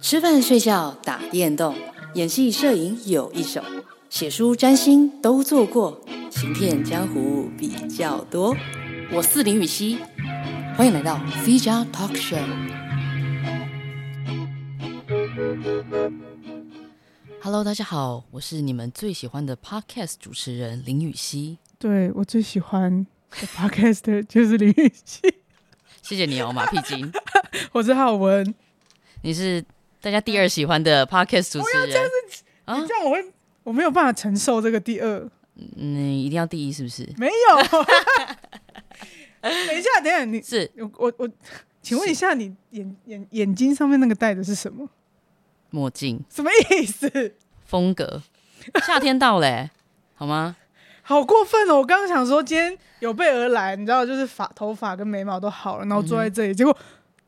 [0.00, 1.74] 吃饭、睡觉、打电动、
[2.14, 3.62] 演戏、摄影有一手，
[4.10, 5.98] 写书、占星都做过，
[6.30, 8.54] 行骗江湖比较多。
[9.10, 9.98] 我是林雨熙，
[10.76, 12.42] 欢迎来到 C 加 Talk Show。
[17.40, 21.58] Hello，大家好，我是你们最喜欢的 Podcast 主持人林雨熙。
[21.78, 25.20] 对，我最喜欢的 Podcast 就是林雨熙。
[26.02, 27.10] 谢谢你哦，马屁精。
[27.72, 28.54] 我是浩文，
[29.22, 29.64] 你是。
[30.00, 33.24] 大家第二喜欢的 podcast 主持人，这样子啊，这样我会
[33.62, 35.30] 我没有办法承受这个第二。
[35.76, 37.08] 嗯，一定要第一是不是？
[37.16, 37.82] 没有。
[39.40, 41.28] 等一下，等一下，你是我我我，
[41.80, 44.88] 请问一下，你眼眼眼睛上面那个戴的是什么？
[45.70, 46.20] 墨镜。
[46.28, 47.36] 什么意思？
[47.64, 48.22] 风格。
[48.84, 49.70] 夏天到嘞，
[50.16, 50.56] 好吗？
[51.02, 51.76] 好过分哦！
[51.76, 56.76] 我刚刚想说今天有备而来，你知道，就是发头发跟眉毛都好了，然后坐在这里，嗯、结果。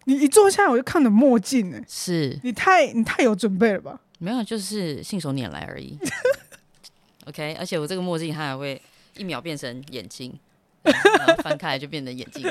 [0.04, 4.00] 你一坐下来我就看着墨镜呢，是你太你太有准备了吧？
[4.18, 5.98] 没有，就是信手拈来而已。
[7.26, 8.80] OK，而且我这个墨镜它还会
[9.16, 10.32] 一秒变成眼睛，
[10.82, 12.42] 然后翻开来就变成眼镜。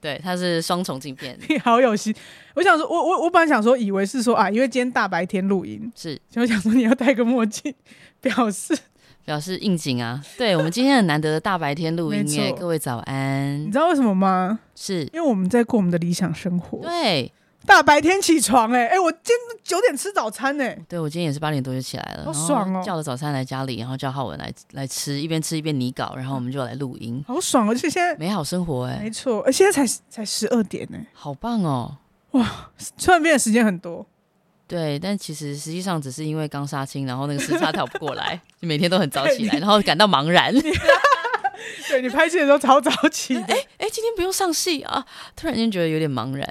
[0.00, 1.38] 对，它是双重镜片。
[1.48, 2.12] 你好有心，
[2.54, 7.72] 我想说，我我我本来想说，以为是说啊，因为今天大白天录音，是，就想说你要戴个墨镜
[8.20, 8.76] 表示。
[9.24, 10.20] 表示应景啊！
[10.36, 13.60] 对，我们今天很难得的大白天录音耶，各位早安。
[13.60, 14.58] 你知道为什么吗？
[14.74, 16.78] 是因为我们在过我们的理想生活。
[16.78, 17.32] 对，
[17.64, 20.64] 大白天起床，哎哎，我今天九点吃早餐呢。
[20.88, 22.82] 对，我今天也是八点多就起来了，好爽哦！
[22.84, 27.68] 叫了早餐来家里，然后叫浩文来来吃，一边吃一边拟稿，然后我们就来录音，好爽！
[27.68, 31.96] 而且现在美好生活哎，没错，而现在才才十二点呢，好棒哦！
[32.32, 34.04] 哇，突然变的时间很多。
[34.72, 40.50] 对，但其实实际上只是因为刚杀青，然后那个时差调不过来， 就每天都很早起来，然后感到茫然。
[41.90, 45.04] 对，你拍戏的时候超早起，哎哎，今天不用上戏啊，
[45.36, 46.48] 突然间觉得有点茫然。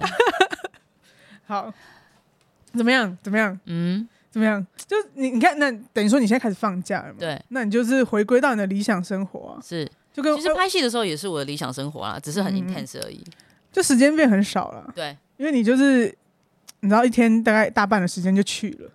[1.47, 1.73] 好，
[2.75, 3.17] 怎么样？
[3.23, 3.59] 怎么样？
[3.65, 4.63] 嗯，怎么样？
[4.85, 7.15] 就你你看，那等于说你现在开始放假了嘛？
[7.17, 9.57] 对，那你就是回归到你的理想生活啊。
[9.67, 13.25] 是，就跟其实拍戏的时候也是我的理想生活啊，只是很 intense 而已。
[13.71, 14.93] 就时间变很少了。
[14.95, 16.15] 对，因为你就是。
[16.81, 18.91] 你知道一天大概大半的时间就去了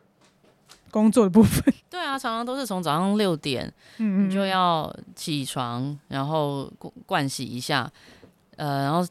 [0.91, 1.63] 工作的部分。
[1.91, 6.71] 对啊，常常都是从早上六点，嗯，你就要起床，然后
[7.07, 7.91] 盥洗一下，
[8.57, 9.07] 呃，然后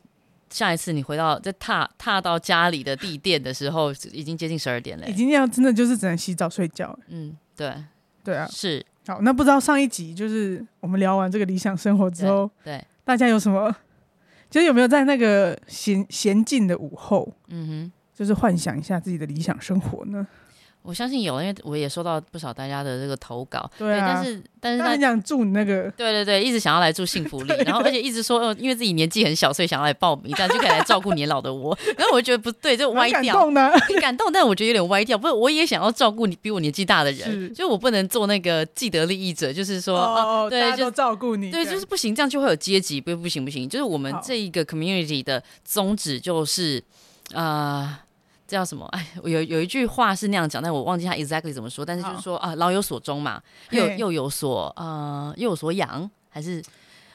[0.49, 5.07] 下一次你回到再踏踏到家里的地垫的时候，已经接近十二点了。
[5.07, 6.97] 已经要真的就是只能洗澡睡觉。
[7.07, 7.73] 嗯，对，
[8.23, 8.85] 对啊，是。
[9.07, 13.73] 好，那不知道上一集就是我们聊完这个理想生活之后，对，对大家有什么，
[14.49, 17.91] 就是有没有在那个闲闲静的午后，嗯哼。
[18.15, 20.25] 就是幻想一下自己的理想生活呢？
[20.81, 23.67] 我相信有，因为我也收到不少大家的这个投稿。
[23.75, 31.75] 对但是但是他很想住你那个，对对对，一直想要来住幸福 里，然后而且一直说，哦，因为自己年纪很小，所以想要来报名，这样就可以来照顾年老的我。
[31.97, 33.33] 然后我觉得不对，就歪掉。
[33.33, 33.71] 感动呢？
[33.99, 35.17] 感动，但我觉得有点歪掉。
[35.17, 43.67] 不是，我也想要照顾你比我年纪大的人，就我不能做那个既得利益者，就是说，哦，对，就照顾你，对，就是不行，这样就会有阶级，不不行不行。
[43.67, 46.83] 就是我们这一个 community 的宗旨就是，
[47.33, 48.01] 啊。
[48.55, 48.85] 叫什么？
[48.93, 51.85] 哎，有有一句话是那样讲，但我忘记他 exactly 怎么说。
[51.85, 56.63] 但是就是说啊，老有所终嘛，又又有所呃，又有所养，还是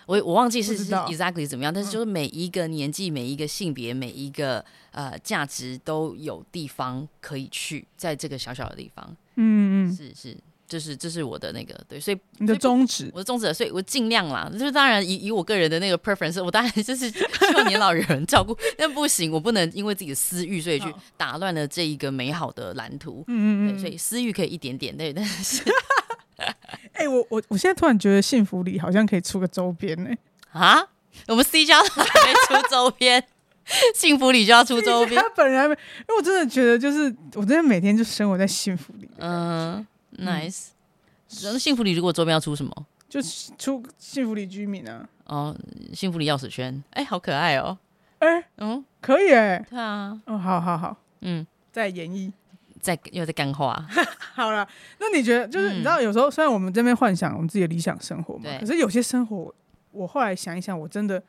[0.07, 1.73] 我我忘记是是 exactly 怎么样。
[1.73, 9.17] 但是就是每一个年纪、每一个性别、每一个呃价值都有地方可以去，在这个小小的地方。
[9.37, 10.37] 嗯嗯，是是。
[10.71, 14.49] 就是这是我的那个对，所以你的宗旨，我的宗旨，所以我尽量啦。
[14.53, 23.25] 就是当然以以我个人的那个 preference，我当然就是 希望年老人照顾，但不行，我不能因为自己的私欲，所以去打乱了这一个美好的蓝图。
[23.27, 25.65] 嗯嗯嗯，所以私欲可以一点点，对，但是，
[26.93, 30.11] 哎、欸，我我我现在突然觉得幸福里好像可以出个周边呢。
[30.53, 30.81] 啊，
[31.27, 33.25] 我们 C 家还没出周边，
[33.97, 35.21] 幸福里就要出周边。
[35.21, 39.11] 他本人还没，因为我真的觉得就是我真的每天就生活在幸福里。
[39.19, 39.85] 嗯。
[40.19, 40.69] Nice，
[41.43, 42.87] 然后幸福里如果周边要出什么？
[43.09, 43.21] 就
[43.59, 45.09] 出幸福里居民啊。
[45.27, 45.57] 哦，
[45.93, 47.79] 幸福里钥匙圈，哎，好可爱哦。
[48.19, 49.65] 哎，嗯，可以哎。
[49.69, 50.21] 对啊。
[50.27, 52.33] 哦，好好好，嗯，在演绎，
[52.81, 53.85] 在又在干话。
[54.35, 54.69] 好了，
[54.99, 59.55] 那你觉得，就是你知道，有时候虽然我们这边幻想我们自己的理想生活嘛，可是有些生活，
[59.93, 61.23] 我后来想一想，我真的。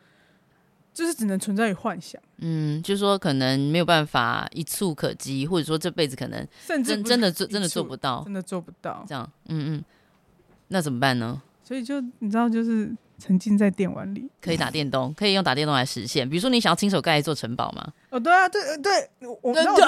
[0.93, 9.83] 就是只能存在于幻想，嗯，就是说可能没有办法一触可及，或者说这辈子可能甚至真的做真的做不到，真的做不到，这样，嗯嗯，
[10.67, 11.41] 那怎么办呢？
[11.63, 16.29] 所以就你知道，就是沉浸在电玩里，可以打电动，可以用打电动来实现。
[16.29, 17.93] 比如说，你想要亲手盖一座城堡吗？
[18.09, 19.79] 哦，对啊，对对，我那我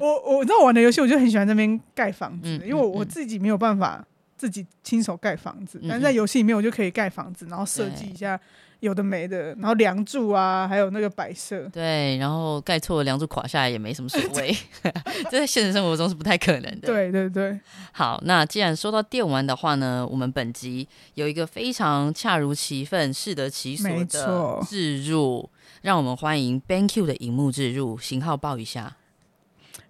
[0.00, 4.04] 我我知道玩的游戏，我就很喜欢那边盖房子，因为我我自己没有办法
[4.36, 8.40] 自己亲手盖房子，但是在游戏里面我就可以盖房子，然后设计一下
[8.80, 11.68] 有的没的，然后梁柱啊，还有那个摆设。
[11.68, 14.56] 对，然后盖错了梁柱垮下来也没什么所谓，
[15.30, 16.86] 这在现实生活中是不太可能的。
[16.86, 17.58] 对对对。
[17.92, 25.48] 好，那既然说到电玩的话呢，我们本集有一个非常恰如其分、适得其所的置入，
[25.82, 28.96] 让我们欢迎 BenQ 的荧幕置入型号报一下。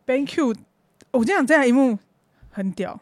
[0.06, 0.56] BenQ，
[1.12, 1.98] 我这样这台荧幕
[2.50, 3.00] 很屌。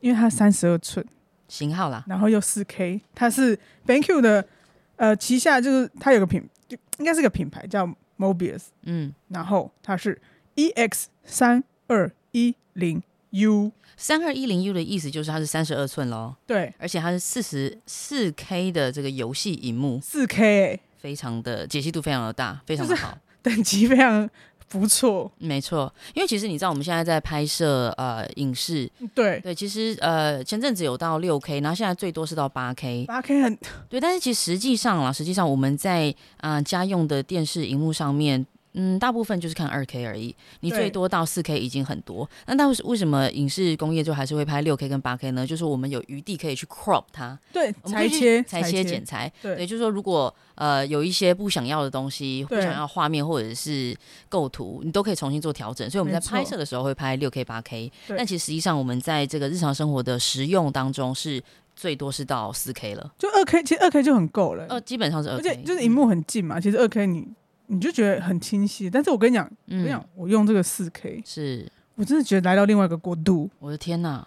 [0.00, 1.02] 因为它三十二寸
[1.48, 4.46] 型号啦，然后又四 K，它是 BenQ 的
[4.96, 7.86] 呃旗下，就是它有个品，就应该是个品牌叫
[8.18, 10.20] Mobius，嗯，然后它是
[10.56, 24.28] EX 三二一零 U，三二一零 U 的意思就是它是三十二寸喽，对，而且它是四十四 K 的这个游戏荧幕，四 K，欸，非常的解析度非常的大，非常的好， 等级非常。
[24.68, 33.58] 不错，没错，因为其实你知道我们现在在拍摄呃影视，对对，其实呃前阵子有到六 K，然后现在最多是到八 K，八 K 很
[33.88, 38.44] 对，但是其实实际上啦，实际上我们在啊、呃、家用的电视荧幕上面。
[38.74, 42.28] 嗯，大部分就是看二 K 而已，你最多到四 K 已经很多。
[42.46, 45.46] 那但为什么影视工业就还是会拍六 K 跟八 K 呢？
[45.46, 49.32] 就是我们有余地可以去 crop 它，对，裁切、裁切、剪裁。
[49.40, 53.96] 对，也就是说，如果呃有一些不想要的东西，不想要画面或者是
[54.28, 55.88] 构图，你都可以重新做调整。
[55.88, 61.40] 所以我们在拍摄的时候会拍六 K、八 K，但其实实际上我们在这个日常生活的实用当中是
[61.76, 63.12] 最多是到四 K 了。
[63.18, 64.66] 就二 K，其实二 K 就很够了。
[64.68, 66.60] 呃，基本上是二 K，而且就是荧幕很近嘛。
[66.60, 67.28] 其实二 K 你。
[67.66, 73.48] 你就觉得很清晰，但是我跟你讲，嗯、我跟你讲，我用这个四 K，是我真的觉得来到另外一个国度。
[73.58, 74.26] 我的天哪，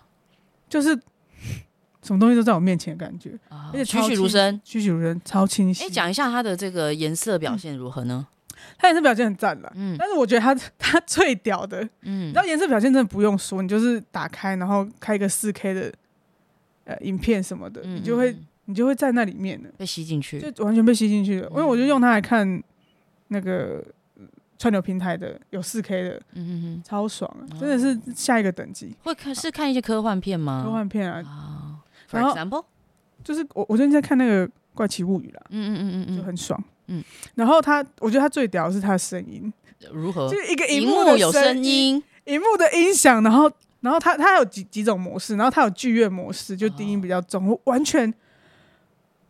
[0.68, 0.90] 就是
[2.02, 5.84] 什么东西都在我面前的感觉，啊、而且栩栩如生，栩栩如生，超清晰。
[5.84, 8.26] 哎、欸，讲一下它的这个颜色表现如何呢？
[8.78, 15.94] 它颜色表现很赞了，嗯，但是我觉得它 它最屌的，嗯，然后颜色表现真的不用说，你就是打开，然后开一个四 K 的
[16.86, 18.36] 呃影片什么的，嗯、你就会
[18.66, 21.48] 你就会在那里面的被吸进去，就完全被吸进去了。
[21.50, 22.64] 嗯、因为我就用它来看。
[23.30, 23.84] 那个
[24.58, 27.60] 串流平台的有四 K 的，嗯超爽啊！
[27.60, 28.96] 真的是下一个等级。
[29.04, 30.64] 会看是看一些科幻片吗？
[30.66, 31.76] 科幻片啊。
[32.10, 32.64] For example，
[33.24, 36.62] 就是我我最近在看那个《怪奇物语》啦，嗯嗯嗯嗯就很爽。
[36.88, 37.04] 嗯，
[37.36, 39.52] 然后他，我觉得他最屌的是他的声音
[39.92, 40.30] 如何？
[40.30, 43.52] 就是一个荧幕有声音，荧幕的音响，然后
[43.82, 48.12] 然后他他有几几种模式，然后他有剧院模式，就低音比较重，完全。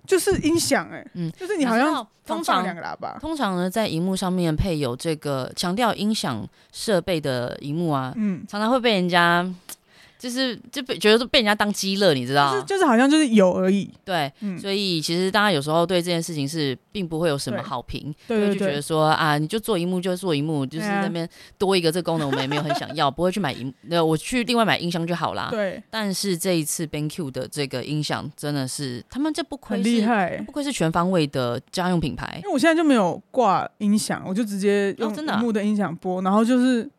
[0.08, 9.48] 就是音响哎，嗯，就是你好像通常两个喇叭，通常呢在荧幕上面配有这个强调音响设备的荧幕啊，嗯，常常会被人家。
[10.18, 12.52] 就是就被觉得被人家当鸡肋，你知道？
[12.54, 13.90] 就是就是好像就是有而已。
[14.04, 21.28] 对，嗯、所以其实大家有时候对这件事情是并不会有什么好评，对，对，对，就觉得说啊，你就做一幕就做一幕，就是那边
[21.58, 25.50] 多一个这个功能，我们也没有很想要，不会去买音，那我去另外买音箱就好啦。
[25.52, 25.82] 对。
[25.90, 32.40] 但是这一次 BenQ 的这个音响真的是，他们这不愧是厉害，不愧是全方位的家用品牌。
[32.44, 36.90] 因为我现在就没有挂音响，我就直接用荧幕的音响播，然后就是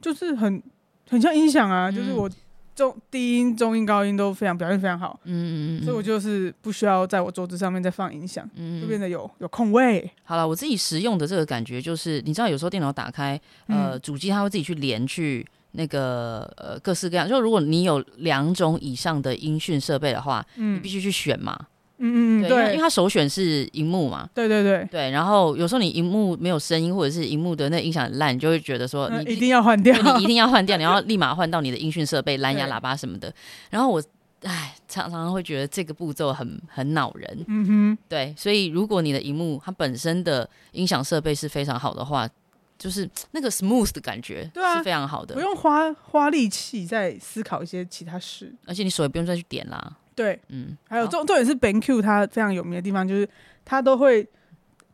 [0.00, 0.62] 就是很
[1.10, 2.30] 很像音响啊，就是我。
[2.74, 10.10] 中低音、中音、高音都非常表现非常好，嗯嗯嗯，所以我就是不需要在我桌子上面再放音响，嗯，就变得有有空位。
[10.24, 21.58] 好了，我自己实用的这个感觉就是，你知道有时候电脑打开，呃，主机它会自己去连去那个呃各式各样，就如果你有两种以上的音讯设备的话，嗯，你必须去选嘛。
[22.02, 24.86] 嗯嗯对，因为它首选是荧幕嘛，对对对。
[24.90, 33.32] 对，然后有时候你荧幕没有声音，或者是荧幕的那音响很烂，你就会觉得说你一定要换掉，你一定要换掉， 你要立马换到你的音讯设备、蓝牙喇叭什么的。
[33.70, 34.02] 然后我
[34.42, 42.28] 唉，常常会觉得这个步骤很很恼人，嗯哼，对，所以如果你的荧幕它本身的音响设备是非常好的话，
[42.76, 49.96] 就是那个 smooth 的感觉，对啊，是非常好的，不用花花力气在思考一些其他事，而且你手也不用再去点啦。
[50.14, 53.28] 对，嗯，还有重重点是 BenQ 它非常有名的地方，就是
[53.64, 54.28] 它都会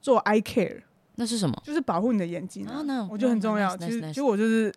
[0.00, 0.80] 做 eye care，
[1.16, 1.60] 那是什么？
[1.64, 3.76] 就是保护你的眼睛啊，那我觉得很重要。
[3.76, 4.72] 其实其实我就是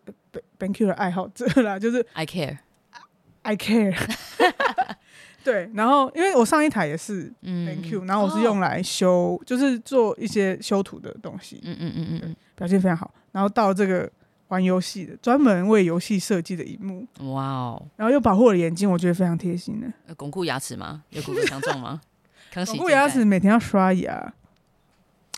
[0.60, 3.95] BenQ 的爱好者啦，就是 eye care，eye care。
[5.43, 13.13] 对，然后因为我上一台也是 BenQ，然后我是用来修，就是做一些修图的东西，嗯嗯嗯嗯，表现非常好。
[13.31, 14.12] 然后到这个。
[14.51, 17.88] 玩游戏的，专门为游戏设计的荧幕，哇哦！
[17.96, 20.15] 然后又保护我的眼睛，我觉得非常贴心的。
[20.15, 21.03] 巩固牙齿吗？
[21.12, 22.01] 有骨骼强壮吗？
[22.67, 24.34] 巩固牙齿，每天要刷牙。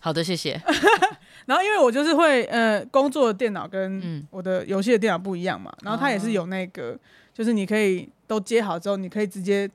[0.01, 0.59] 好的，谢谢。
[1.45, 6.97] 然后因为我就是会呃，工作的电脑跟我的游戏的电脑不一样嘛，嗯、然后它也是有那个，
[7.35, 9.69] 就是你可以都接好之后，你可以直接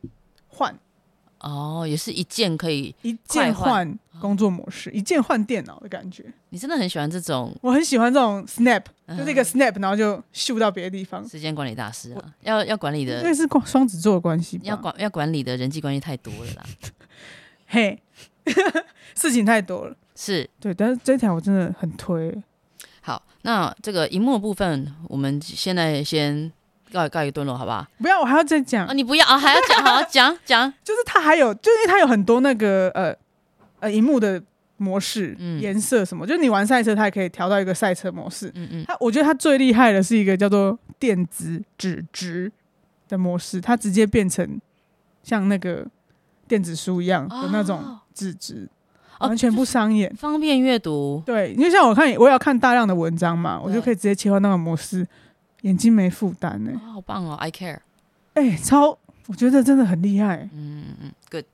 [0.49, 0.77] 换。
[1.41, 6.25] 哦，也是一键可以一键换工作模式，一键换电脑的感觉。
[6.51, 7.55] 你真的很喜欢这种？
[7.61, 8.83] 我很喜欢这种 snap，
[9.17, 11.27] 就是一个 snap，然后就秀到别的地方。
[11.29, 16.67] 时间管理大师啊，要要管理的，因为是双子座的关系，要管要管理的人际关系太多了啦。
[17.67, 18.01] 嘿，
[19.15, 22.37] 事情太多了，是对，但是这条我真的很推。
[23.01, 26.53] 好，那这个荧幕的部分，我们现在先。
[26.93, 27.87] 告告一段落，好不好？
[27.99, 28.87] 不要，我还要再讲。
[28.87, 30.73] 啊，你不要啊，还要讲，好 讲讲。
[30.83, 33.15] 就是它还有，就因为它有很多那个呃
[33.81, 34.43] 呃，荧幕的
[34.77, 38.51] 模式、嗯、颜色什么，就是你玩赛车，它也可以调到一个赛车模式。
[38.55, 38.85] 嗯嗯。
[38.87, 42.51] 它我觉得它最厉害的是一个叫做电子纸质
[43.09, 44.61] 的模式，它直接变成
[45.23, 45.87] 像那个
[46.47, 48.69] 电子书一样的那种纸质，
[49.19, 51.23] 哦、完全不伤眼，方便阅读。
[51.27, 55.07] 对，因为像我看，我也要看大量的文章嘛，我就可以直接切换那个模式。
[55.63, 57.79] 眼睛没负担呢，好棒哦！I care，
[58.35, 58.97] 哎、欸，超，
[59.27, 60.49] 我觉得真的很厉害。
[60.53, 61.45] 嗯嗯，Good，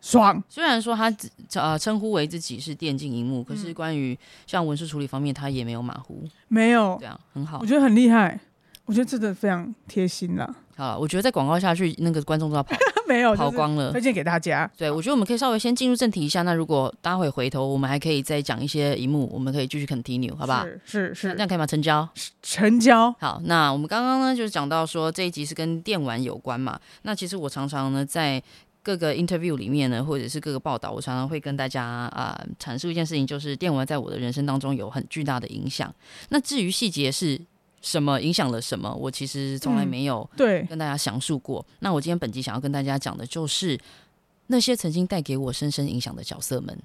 [0.00, 0.42] 爽。
[0.48, 1.14] 虽然说他
[1.54, 7.58] 呃称呼为自己是电竞荧幕，嗯、可是关于像文书处理方面，他也没有马虎，没有这样很好。
[7.60, 8.40] 我觉得很厉害，
[8.86, 10.54] 我觉得真的非常贴心啦。
[10.76, 12.76] 好，我觉得在广告下去，那个观众都要跑，
[13.06, 13.92] 没有跑光了。
[13.92, 14.68] 推荐给大家。
[14.76, 16.42] 对，我觉得我们可以稍微先进入正题一下。
[16.42, 20.64] 那如果待会回头，我们还可以再讲一些一幕，我们可以继续 continue，好不好？
[20.64, 21.64] 是是是，这样可以吗？
[21.64, 22.08] 成交，
[22.42, 23.14] 成交。
[23.20, 26.78] 好，那我们刚刚呢，就是讲到说这一集是跟电玩有关嘛。
[27.02, 28.42] 那其实我常常呢，在
[28.82, 35.94] 各个 interview 里面呢，或者是各个报道，我常常会跟大家啊、呃、阐述一件事情，就是电玩在我的人生当中有很巨大的影响。
[36.30, 37.40] 那至于细节是。
[37.84, 38.90] 什么影响了什么？
[38.94, 41.64] 我其实从来没有对跟大家详述过。
[41.68, 43.78] 嗯、那我今天本集想要跟大家讲的就是
[44.46, 46.76] 那些曾经带给我深深影响的角色们，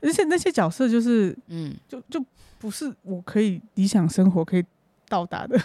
[0.00, 2.24] 而且那些角色就是，嗯，就就
[2.58, 4.64] 不是我可以理想生活可以
[5.10, 5.60] 到达的，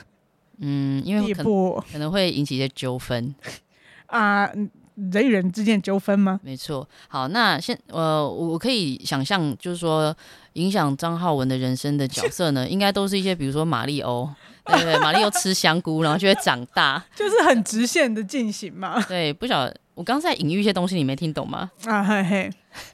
[0.57, 3.33] 嗯，因为可能可能会引起一些纠纷
[4.07, 4.51] 啊。
[4.95, 6.39] 人与人之间纠纷吗？
[6.43, 6.87] 没错。
[7.07, 10.15] 好，那现呃，我可以想象，就是说
[10.53, 14.29] 影响张浩文的人生的角色呢， 应该都是一些，比如说马里欧，
[14.65, 14.99] 对不对？
[14.99, 19.01] 马里欧吃香菇，然后就会长大， 就是很直线的进行嘛。
[19.07, 21.71] 对，不晓得我刚才隐喻一些东西，你没听懂吗？
[21.85, 22.51] 啊嘿嘿，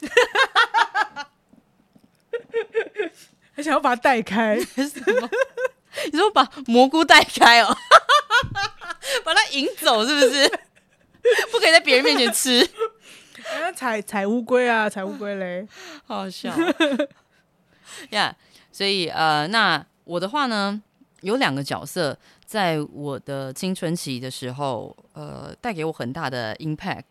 [3.52, 4.58] 还想要把它带开？
[4.60, 5.28] 什么？
[6.12, 7.76] 你说把蘑菇带开哦？
[9.24, 10.60] 把它引走是不是？
[11.52, 12.68] 不可以在别人面前吃，
[13.74, 15.66] 踩踩乌龟啊，踩乌龟嘞，
[16.04, 16.74] 好好笑呀！
[18.10, 18.32] yeah,
[18.72, 20.80] 所以呃，那我的话呢，
[21.22, 27.04] 有两个角色，在我的青春期的时候，呃，带给我很大的 impact，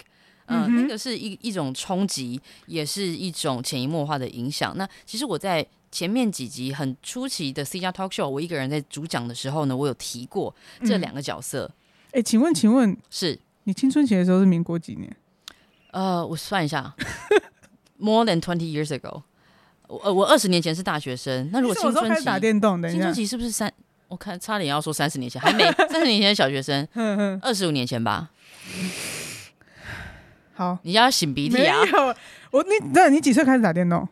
[0.45, 4.75] 呃，嗯、哼那个是一一种冲击，也是一种潜移默化的影响。
[4.77, 11.69] 那其实我在前面几集很初期的 C 加 Talk Show，我一个人在主讲的时候呢，我有提过这两个角色。
[12.11, 13.39] 哎、嗯，请问，请问是？
[13.69, 15.15] 你青春期的时候是民国几年？
[15.91, 16.91] 呃，我算一下
[17.99, 19.21] ，more than twenty years ago。
[19.87, 21.47] 我我二十年前是大学生。
[21.53, 23.71] 那如果青春期打电动，青春期是不是三？
[24.07, 26.87] 我看差点要说三十年前，还没 三十年前的小学生，
[27.43, 28.31] 二十五年前吧。
[30.55, 31.77] 好，你要擤鼻涕啊？
[32.49, 34.07] 我你对，你几岁开始打电动？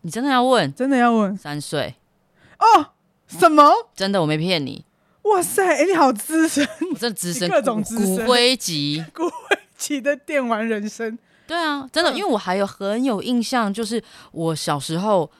[0.00, 0.72] 你真的要问？
[0.74, 1.36] 真的要问？
[1.36, 1.96] 三岁？
[2.58, 2.92] 哦，
[3.26, 3.70] 什么？
[3.94, 4.86] 真的，我没骗你。
[5.30, 11.18] 哇塞，哎、欸，你好资深，我这资深，各种资深，骨灰级，骨灰级的电玩人生。
[11.46, 14.02] 对啊，真的，因为我还有很有印象，就是
[14.32, 15.30] 我小时候，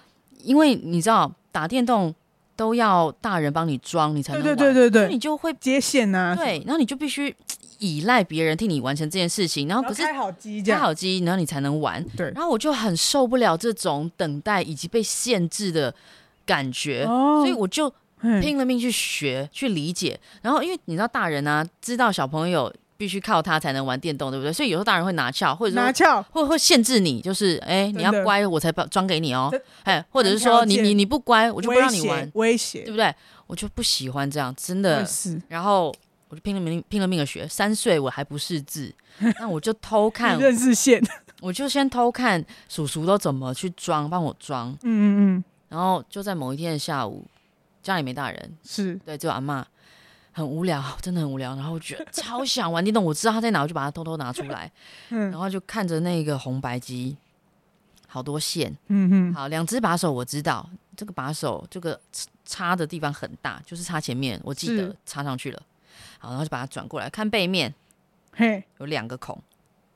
[0.43, 2.14] 因为你知道打电动
[2.55, 7.35] 都要大人帮你装，你才能玩，对对对对对，你就会接线啊，对，然后你就必须
[7.78, 15.95] 依赖别人替你完成这件事情，然后可是开好机，开好机，然后你才能玩，对，然后我就很受不了这种等待以及被限制的
[16.45, 17.93] 感觉，哦、所以我就。
[18.40, 24.52] 拼了命去学去理解，然后因为你知道大人啊，知道小朋友必须靠他才能玩电动，对不对？
[24.52, 29.52] 所以有时候大人会拿翘，或者说拿翘，或者会限制你，就是哎，你要乖，我才把装给你哦。
[29.83, 33.14] 哎，或者是说你你你不乖，我就不让你玩，威胁，对不对？
[33.47, 35.06] 我就不喜欢这样，真的。
[35.49, 35.95] 然后
[36.28, 38.92] 我就拼了命拼了命的学，三岁我还不识字，
[39.38, 41.02] 那我就偷看认识线，
[41.40, 44.71] 我就先偷看叔叔都怎么去装，帮我装。
[44.71, 45.45] 嗯嗯嗯。
[45.68, 47.25] 然后就在某一天的下午。
[47.87, 48.97] 家里没大人，是。
[49.05, 49.64] 对，只有阿妈，
[50.33, 51.55] 很无聊， 真的很无聊。
[51.55, 54.71] 然后我觉得 超想玩电动，我知道他在哪，我就把它偷偷拿出来，
[55.11, 57.16] 嗯、然后就看着那个红白机，
[58.09, 62.00] 好多线，嗯哼，好，两只把手我知道，这个把手这个
[62.45, 65.62] 插的地方很大，就是插前面，我记得插上去了，
[66.19, 67.73] 好，然后就把它转过来看背面，
[68.33, 69.40] 嘿，有两个孔，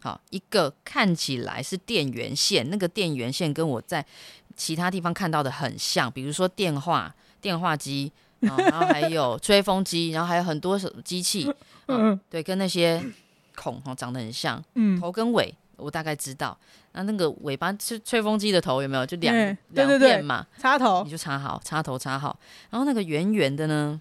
[0.01, 4.07] 好，一个看起来是电源线，那个电源线跟我在
[4.55, 7.13] 其他地方看到的很像，比如说电话。
[7.41, 11.53] 电话机，然后还有吹风机， 然后还有很多机器，
[11.89, 13.03] 嗯，对，跟那些
[13.55, 16.57] 孔哦长得很像，嗯，头跟尾我大概知道。
[16.93, 19.07] 那那个尾巴是吹风机的头有没有？
[19.07, 22.39] 就两两片嘛，插头你就插好，插头插好。
[22.69, 24.01] 然后那个圆圆的呢，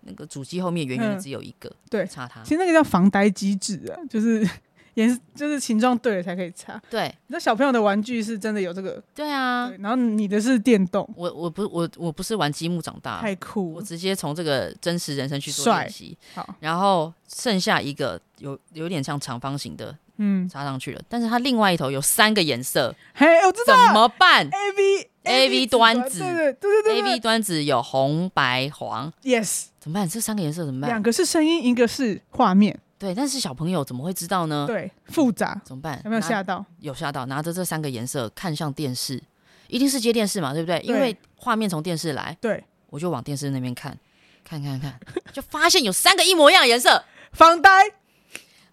[0.00, 2.42] 那个主机后面圆圆的只有一个，嗯、对，插它。
[2.42, 4.48] 其实那个叫防呆机制啊，就是。
[4.94, 6.80] 颜就是形状对了才可以插。
[6.88, 9.02] 对，那小朋友的玩具是真的有这个。
[9.14, 9.68] 对啊。
[9.68, 11.08] 对，然后你的是电动。
[11.16, 13.20] 我我不我我不是玩积木长大。
[13.20, 13.74] 太酷。
[13.74, 16.16] 我直接从这个真实人生去做练习。
[16.34, 16.54] 好。
[16.60, 21.02] 然后剩下一个有有点像长方形的，嗯，插上去了。
[21.08, 22.94] 但是它另外一头有三个颜色。
[23.14, 23.74] 嘿，我知道。
[23.86, 26.20] 怎么办？A V A V 端子。
[26.20, 29.12] 对对对对 A V 端子有红白黄。
[29.22, 29.66] Yes。
[29.80, 30.08] 怎么办？
[30.08, 30.88] 这三个颜色怎么办？
[30.88, 32.78] 两个是声音，一个是画面。
[33.04, 34.64] 对，但是小朋友怎么会知道呢？
[34.66, 36.00] 对，复杂怎么办？
[36.04, 36.64] 有没有吓到？
[36.78, 39.22] 有吓到，拿着这三个颜色看向电视，
[39.68, 40.80] 一定是接电视嘛，对不对？
[40.80, 42.34] 对，因为画面从电视来。
[42.40, 43.94] 对，我就往电视那边看，
[44.42, 44.98] 看看看，
[45.34, 47.70] 就发现有三个一模一样的颜色， 防呆。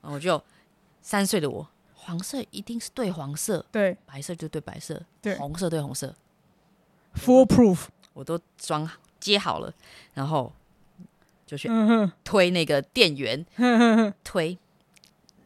[0.02, 0.42] 然后我就
[1.02, 6.16] 三岁的我，黄色一定是对黄色，对，白色就对白色，对，红色对红色
[7.16, 9.74] ，full proof，我都装接好了，
[10.14, 10.54] 然后。
[11.52, 11.70] 就去
[12.24, 13.46] 推那个电源，
[14.24, 14.58] 推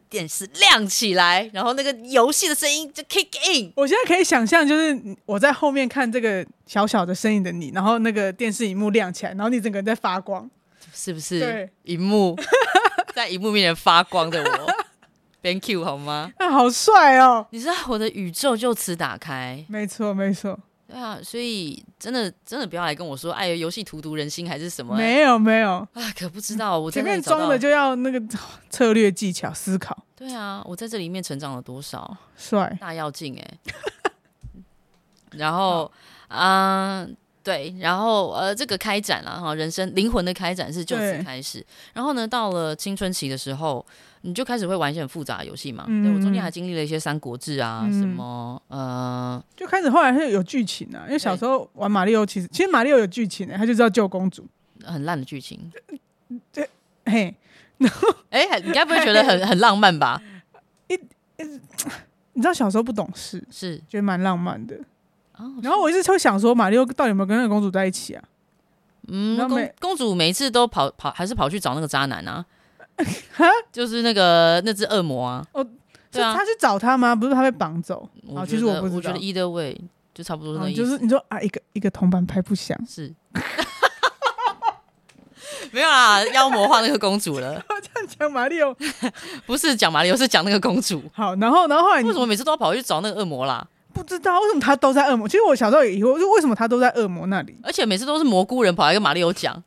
[0.08, 3.72] 电视亮起来，然后那个游戏的声音就 kick in。
[3.74, 4.96] 我现在可以想象，就是
[5.26, 10.48] 我在后面看这个小小的身影的你，然后那个电视荧幕亮起来，然后你整个人在发光，
[10.94, 11.40] 是不是？
[11.40, 12.36] 对，荧幕
[13.12, 14.72] 在荧幕面前发光的我
[15.42, 16.30] ，Thank you 好吗？
[16.38, 17.48] 那好帅哦！
[17.50, 20.56] 你知道我的宇宙就此打开，没错，没错。
[20.86, 24.96] 对啊，所以真的真的不要来跟我说，哎，游戏荼毒人心还是什么？
[24.96, 26.78] 没有没有啊，可不知道。
[26.78, 28.22] 我前面装的就要那个
[28.70, 29.96] 策略技巧思考。
[30.14, 32.16] 对啊，我在这里面成长了多少？
[32.36, 33.58] 帅，大要进哎。
[35.32, 35.90] 然后
[36.28, 37.08] 啊、呃，
[37.42, 41.66] 对，然后呃，这个开展了哈，人生灵魂的开展是就此开始。
[41.92, 43.84] 然后呢，到了青春期的时候。
[44.26, 45.84] 你就开始会玩一些很复杂的游戏嘛？
[45.86, 51.04] 嗯、对，我中间还经历了一些《三国志》啊，嗯、什么呃，就开始后来是有剧情啊。
[51.06, 54.44] 因为小时候玩马里奥，其实其实马里奥有剧情的、欸，他就知道救公主，
[54.84, 55.70] 很烂的剧情。
[56.52, 56.68] 对，
[57.04, 57.32] 嘿，
[58.30, 60.20] 哎、欸，你该不会觉得很很浪漫吧？
[60.88, 60.98] 一，
[62.32, 64.76] 你知道小时候不懂事，是觉得蛮浪漫的。
[65.36, 68.24] 哦、然后我一直会想说，马里奥到底有没有跟那个公主在一起啊？
[69.08, 72.44] 嗯，公公主每一次都跑跑，还是跑去找那个渣男啊？
[73.34, 75.44] 哈，就是那个那只恶魔啊！
[75.52, 75.62] 哦，
[76.12, 77.14] 是他去找他吗？
[77.14, 78.08] 不是他被绑走？
[78.34, 78.96] 啊，其实我不知道。
[78.96, 79.78] 我觉得 either way
[80.14, 80.82] 就差不多是那意思。
[80.82, 83.14] 就是你说啊，一个一个铜板拍不响，是。
[85.72, 87.62] 没有啦，妖魔化那个公主了。
[87.82, 88.74] 这样讲马里奥，
[89.44, 91.02] 不是讲马里奥，是讲那个公主。
[91.12, 93.66] 好，然后然后后来你为什么每次都要跑去找那个恶魔啦？
[93.92, 95.26] 不知道为什么他都在恶魔。
[95.28, 97.58] 其实我小时候也疑惑，就为什么他都在恶魔那里？
[97.62, 99.62] 而且每次都是蘑菇人跑来跟马里奥讲。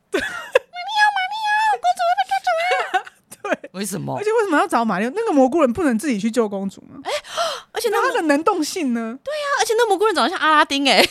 [3.72, 4.16] 为什么？
[4.16, 5.10] 而且为什么要找马六？
[5.14, 7.00] 那个蘑菇人不能自己去救公主吗？
[7.04, 7.16] 哎、欸，
[7.72, 9.18] 而且那他的能动性呢？
[9.24, 11.10] 对呀、啊，而且那蘑菇人长得像阿拉丁哎、欸，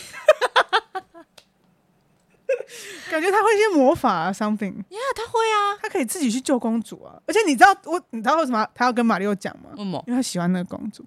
[3.10, 4.76] 感觉他会一些魔法啊，something。
[4.76, 7.14] 呀，他会啊，他可以自己去救公主啊。
[7.26, 9.70] 而且你知道我，你知道为什么他要跟马里奥讲吗？
[9.72, 10.02] 为什么？
[10.06, 11.04] 因为他喜欢那个公主，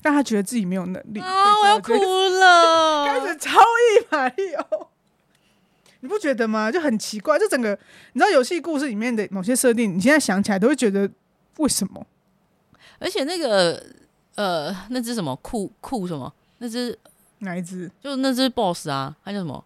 [0.00, 1.20] 但他觉得自己没有能力。
[1.20, 4.90] 啊，我要哭了， 开始超意马里奥。
[6.00, 6.70] 你不觉得吗？
[6.70, 7.70] 就很奇怪，就整个
[8.12, 11.08] 你知道游戏故事里面的某些设定，你现在想起来都会觉得
[11.58, 12.06] 为什么？
[12.98, 13.82] 而且那个
[14.36, 16.32] 呃，那只什么酷酷什么？
[16.58, 16.98] 那只
[17.40, 17.90] 哪一只？
[18.00, 19.64] 就是那只 boss 啊，它叫什么？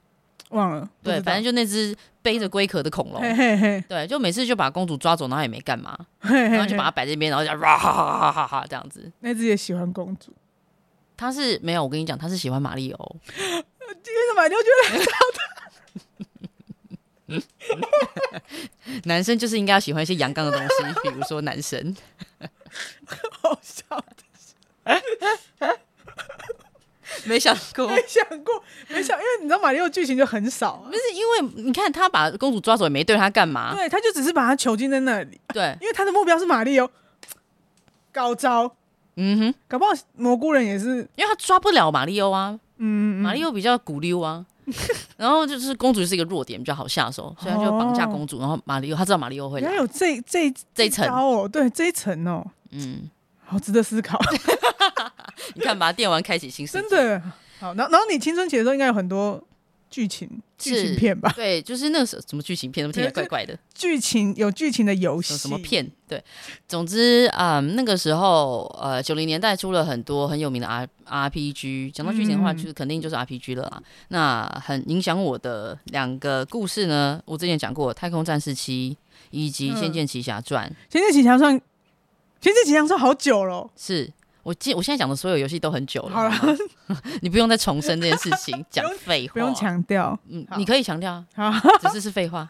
[0.51, 0.89] 忘了。
[1.03, 3.21] 对，反正就那只背着龟壳的恐龙。
[3.23, 3.85] 嘿嘿嘿。
[3.89, 9.11] 对，就每次就把公主抓走，然后也没干嘛，嘿嘿嘿，然后就把它摆在那边，然后就哇哈哈哈哈哈这样子。
[9.21, 10.33] 那只也喜欢公主？
[11.17, 13.17] 他是没有，我跟你讲，他是喜欢马里奥。
[13.27, 15.60] 今天的马里奥居然找他。
[19.05, 21.97] 男生就是应该要喜欢一些阳刚的东西， 比如说男神。
[23.43, 25.79] 好笑的，
[27.25, 36.89] 没想过，没想过，没想，因为你知道马里奥剧情就很少，不是因为你看他把公主抓走也没对他干嘛，对，他就只是把他囚禁在那里，对，因为他的目标是马里奥，
[38.13, 38.77] 高招，
[39.17, 44.47] 嗯哼，搞不好蘑菇人也是，因为他抓不了马里奥啊，嗯，马里奥比较古溜啊。
[45.17, 48.39] 然后就是公主是一个弱点，比较好下手，所以他就绑架公主。
[48.39, 53.11] 然后马里奥他知道马里奥会来，原来有这这这一层哦，对这一层哦，嗯，
[53.45, 54.19] 好值得思考。
[55.55, 57.23] 你看，把电玩开启新世界，真的
[57.59, 57.75] 好。
[57.75, 59.43] 然后，然后你青春期的时候应该有很多。
[59.91, 63.59] 剧情剧情片吧，对，就是那个什什么剧情片，听起来怪怪的？
[63.75, 65.91] 剧情有剧情的游戏，什么片？
[66.07, 66.23] 对，
[66.69, 71.91] 总之啊、呃，那个时候呃，九零年代出了很多很有名的 R RPG。
[71.91, 73.73] 讲到剧情的话，就是肯定就是 RPG 了啦。
[73.79, 78.97] 嗯、那很影响我的两个故事呢，我之前讲过《太空战士七》
[79.31, 80.69] 以及《仙剑奇侠传》。
[80.93, 81.55] 《仙剑奇侠传》
[82.41, 86.57] 《仙剑奇侠传》好久了，是我记我现在讲的所有游戏都很久了，好了，
[87.23, 92.49] 你不用再重申这件事情， 讲废话，不用强调，嗯，你可以强调，啊，只是是废话。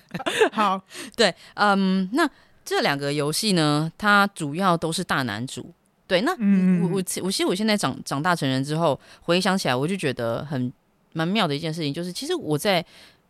[0.52, 0.80] 好，
[1.16, 2.28] 对，嗯，那
[2.64, 5.72] 这两个游戏呢，它主要都是大男主。
[6.06, 6.82] 对，那嗯。
[6.82, 10.72] 我我我其实我现在长长大成人之后，回想起来，我就觉得很
[11.12, 12.84] 蛮妙的一件事情，就是其实我在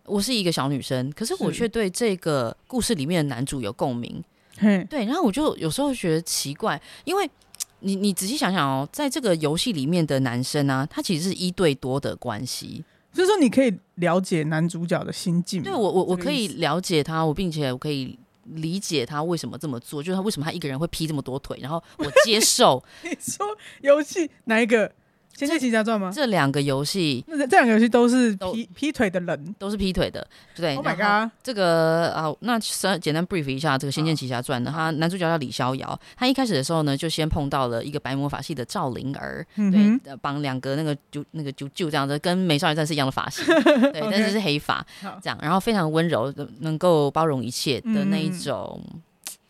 [0.05, 4.23] 我是一个小女生，可是我却对这个故事里面的男主有共鸣。
[4.89, 7.29] 对，然后我就有时候觉得奇怪，因为
[7.87, 15.63] 你你仔细想想哦，在这个游戏里面的男生啊，他其实是一对多的关系，所以说你可以了解男主角的心境。
[15.63, 18.19] 对我我我可以了解他，我并且我可以。
[18.51, 22.81] 理解他为什么这么做，就是他为什么他一个人会劈这么多腿，然后我接受。
[23.03, 23.45] 你说
[23.81, 24.89] 游戏哪一个？
[25.37, 26.11] 《仙剑奇侠传》吗？
[26.15, 30.27] 这两个游戏，这两个游戏都是劈劈腿的人，都是劈腿的。
[30.55, 31.31] 对，Oh my god！
[31.43, 32.59] 这个啊，那
[32.99, 43.45] 简单 brief 一下这个《仙剑奇侠传》呢，他男主角叫李逍遥，他一开始的时候呢，就先碰到了一个白魔法系的赵灵儿，对，绑两个那个就那个就就这样子，跟美少女战士一样的发型，
[43.93, 44.85] 对，但是是黑发，
[45.23, 48.83] 这样，然后非常温柔的，能够包容一切的那一种。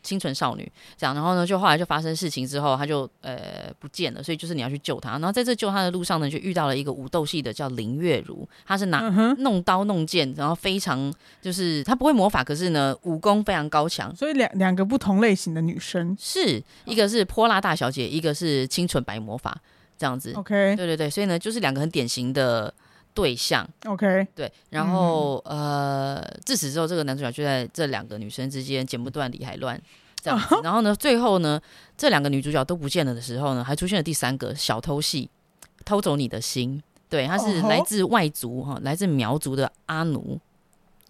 [0.07, 5.11] 清纯少女这样，然后呢，就后来就发生事情之后，她就呃不见了，所以就是你要去救她。
[5.12, 9.01] 然后在这救她的路上呢，就遇到了一个武斗系的叫林月如，她是拿
[9.38, 14.14] 弄刀弄剑，然后非常就是她不会魔法，可是呢武功非常高强。
[14.14, 19.61] 所以两两个不同类型的女生，是一个是泼辣大小姐，一个是清纯白魔法
[19.99, 20.33] 这样子。
[20.37, 22.73] OK，对对对，所以呢就是两个很典型的
[23.16, 23.66] 对象。
[23.87, 29.81] OK，对，然后、嗯、呃自此之后，这个男主角就在这两个女生之间剪不断理还乱。
[30.22, 31.61] 这样子，然后呢，最后呢，
[31.96, 35.31] 这两个女主角都不见了的时候呢，还出现了第三个小偷戏，
[35.85, 36.83] 偷走你的心。
[37.09, 40.38] 对，他是来自外族哈，来自苗族的阿奴。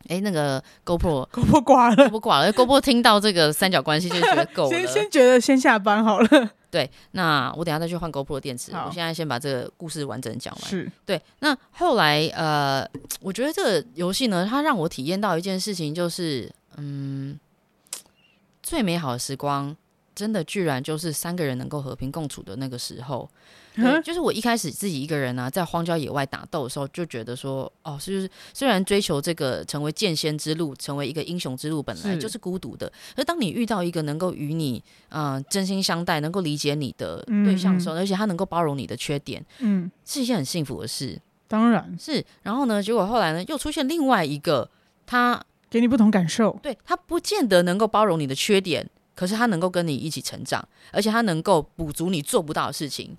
[0.09, 2.53] 哎，那个 GoPro，GoPro 挂 了，GoPro 挂了。
[2.53, 6.51] GoPro 听到这个三角关系就觉得够了， 先先觉得先下班好了。
[6.77, 8.71] 对，那我等下再去换 GoPro 电池。
[8.73, 10.69] 我现在先把这个故事完整讲完。
[10.69, 11.19] 是对。
[11.39, 12.87] 那后来呃，
[13.23, 17.39] 我觉得这个游戏呢，它让我体验到一件事情，就是嗯。
[18.63, 19.77] 最美好的时光，
[20.17, 23.31] 真的居然就是三个人能够和平共处的那个时候。
[23.79, 32.91] 嗯，就是我一开始自己一个人呢、啊，在荒郊野外打斗的时候，就觉得说，哦，是就是虽然追求这个成为剑仙之路，成为一个英雄之路，本来就是孤独的。
[33.17, 41.21] 而当你遇到一个能够与你，嗯、呃，真心相待，能够理解你的对象的时候，嗯嗯，而且他能够包容你的缺点，嗯，是一件很幸福的事。
[41.47, 42.25] 当然是。
[42.43, 44.71] 然后呢，结果后来呢，又出现另外一个
[45.05, 45.45] 他。
[45.69, 53.17] 给你不同感受，对，他不见得能够包容你的缺点，可是他能够跟你一起成长，而且他能够补足你做不到的事情。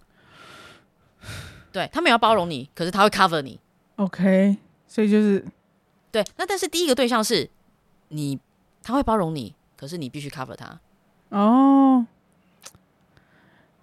[1.74, 3.60] 对，他们要包容你，可是他会 cover 你。
[3.98, 4.56] OK，
[4.88, 5.44] 所以就是
[6.12, 6.24] 对。
[6.38, 7.50] 那但是第一个对象是
[8.10, 8.40] 你，
[8.84, 10.80] 他会包容你，可是你必须 cover 他。
[11.30, 12.06] 哦。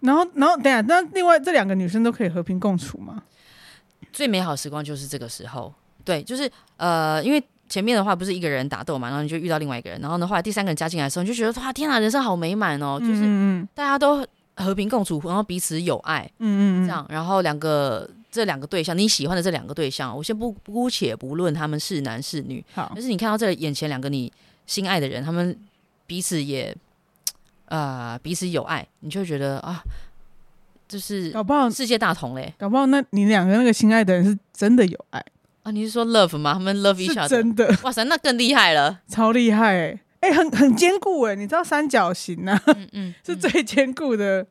[0.00, 3.24] 然后，然后等下，那另外这两个女生都可以和平共处吗？
[4.12, 5.74] 最美好时光就是这个时候。
[6.04, 7.42] 对，就是呃，因为。
[7.74, 24.32] 前面的话不是一个人打斗嘛，然后你就遇到另外一个人，然后呢，后来第三个人加进来的时候，你就觉得哇，天啊，人生好美满哦，就是大家都和平共处，然后彼此有爱，嗯嗯，这样，然后两个这两个对象，你喜欢的这两个对象，我先不姑且不论他们是男是女，好，但是你看到这眼前两个你
[24.68, 25.58] 心爱的人，他们
[26.06, 26.72] 彼此也
[27.66, 29.82] 啊、呃、彼此有爱，你就会觉得啊，
[30.86, 35.20] 就是搞不好世界大同嘞，搞不好那你两个那个心爱的人是真的有爱。
[35.64, 36.52] 啊，你是说 love 吗？
[36.52, 39.66] 他们 love each other，真的，哇塞，那更厉害了，超厉害。
[39.72, 44.46] 哎、欸，哎、欸，很很坚固哎，你知道三角形啊，嗯嗯， 是最坚固的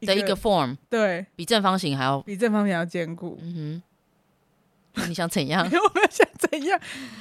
[0.00, 3.82] 一的一个 form，对，比正方形还要比正方形还要坚固，嗯
[4.94, 5.64] 哼，你想怎样？
[5.68, 6.80] 我们想怎样？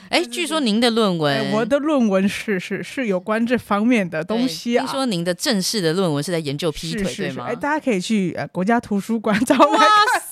[0.10, 4.86] 哎、欸，据说您的论文，欸、我的论文是是是有关这方面的东西啊。
[4.86, 7.22] 听说您的正式的论文是在研究劈腿，是是是。
[7.24, 7.44] 对吗？
[7.48, 10.24] 哎、欸，大家可以去呃国家图书馆找来看。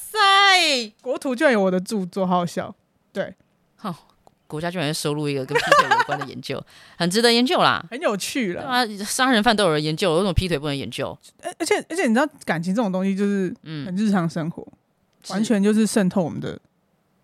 [1.02, 2.74] 国土居然有我的著作，好好笑，
[3.12, 3.34] 对。
[3.76, 3.96] 好，
[4.48, 6.62] 国家居然收录一个跟劈腿有关的研究，
[6.98, 8.64] 很值得研究啦，很有趣了。
[8.64, 11.18] 啊，杀人犯都有人研究，为什么劈腿不能研究？
[11.58, 16.60] 而且而且你知道，感情这种东西就是嗯，很日常生活，嗯、完全就是渗透我们的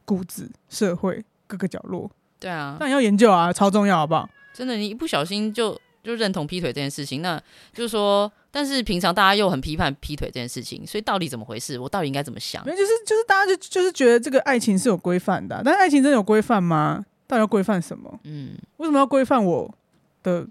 [0.06, 2.10] 骨子、社会各个角落。
[2.40, 4.30] 对啊，但要研究啊，超重要，好不好？
[4.54, 7.42] 真的，你一不小心就就认同劈腿这件事情，那
[7.74, 8.32] 就是说。
[8.58, 11.78] 但是平常大家又很批判劈腿这件事情，所以到底怎么回事？
[11.78, 12.64] 我到底应该怎么想？
[12.64, 17.04] 就是就是大家就就是觉得这个爱情是有规范的，啊，但是爱情真的有规范吗？
[17.28, 18.18] 到底要规范什么？
[18.24, 19.76] 嗯，为什么要规范我
[20.24, 20.48] 的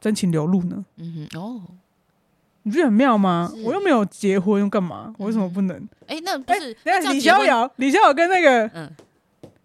[0.00, 0.82] 真情流露呢？
[0.96, 1.60] 嗯哼，哦，
[2.62, 3.52] 你觉得很妙吗？
[3.66, 5.14] 我又没有结婚，又干嘛？
[5.18, 5.76] 我为什么不能？
[6.06, 6.74] 哎、嗯欸，那不是？
[7.12, 8.90] 李逍遥，李逍遥跟那个嗯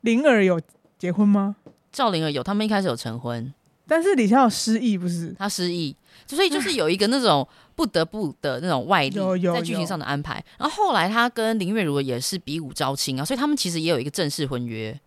[0.02, 0.60] 灵儿有
[0.98, 1.56] 结婚吗？
[1.90, 3.54] 赵灵儿有，他们一开始有成婚。
[3.88, 5.34] 但是李逍遥失忆不是？
[5.40, 5.96] 他失忆，
[6.28, 9.18] 所以就是有一个那种不得不的那种外力
[9.54, 10.44] 在剧情上的安排。
[10.58, 15.00] 然后后来他跟林月如也是比武招亲啊，所以他们其实也有一个正式婚约。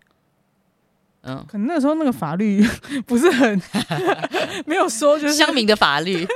[1.23, 2.67] 嗯，可能那时候那个法律
[3.07, 3.61] 不是很
[4.65, 6.27] 没有说，就是乡民的法律。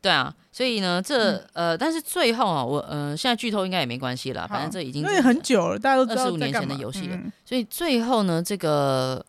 [0.00, 7.18] 对啊，所以呢，这呃，但是最后啊，我呃，现在剧透应该也没关系了，反正这已经因为很久了，大家都知道二十五年前的游戏了。
[7.44, 9.24] 所以最后呢，这个。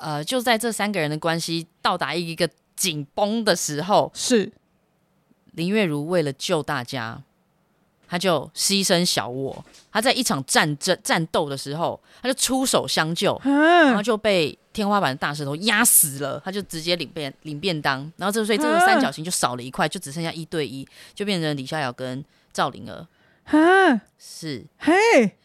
[0.00, 4.50] 呃，就在这三个人的关系到达一个紧绷的时候，是
[5.52, 7.22] 林月如为了救大家，
[8.08, 9.64] 他就牺牲小我。
[9.92, 16.40] 他在一场战争战斗的时候，他就出手相救，然后就被天花板的大石头压死了。
[16.42, 24.00] 他就直接领便领便当，然后这所以这个三角形就少了一块，就只剩下一对一，就变成李逍遥跟赵灵儿。
[24.18, 25.36] 是嘿。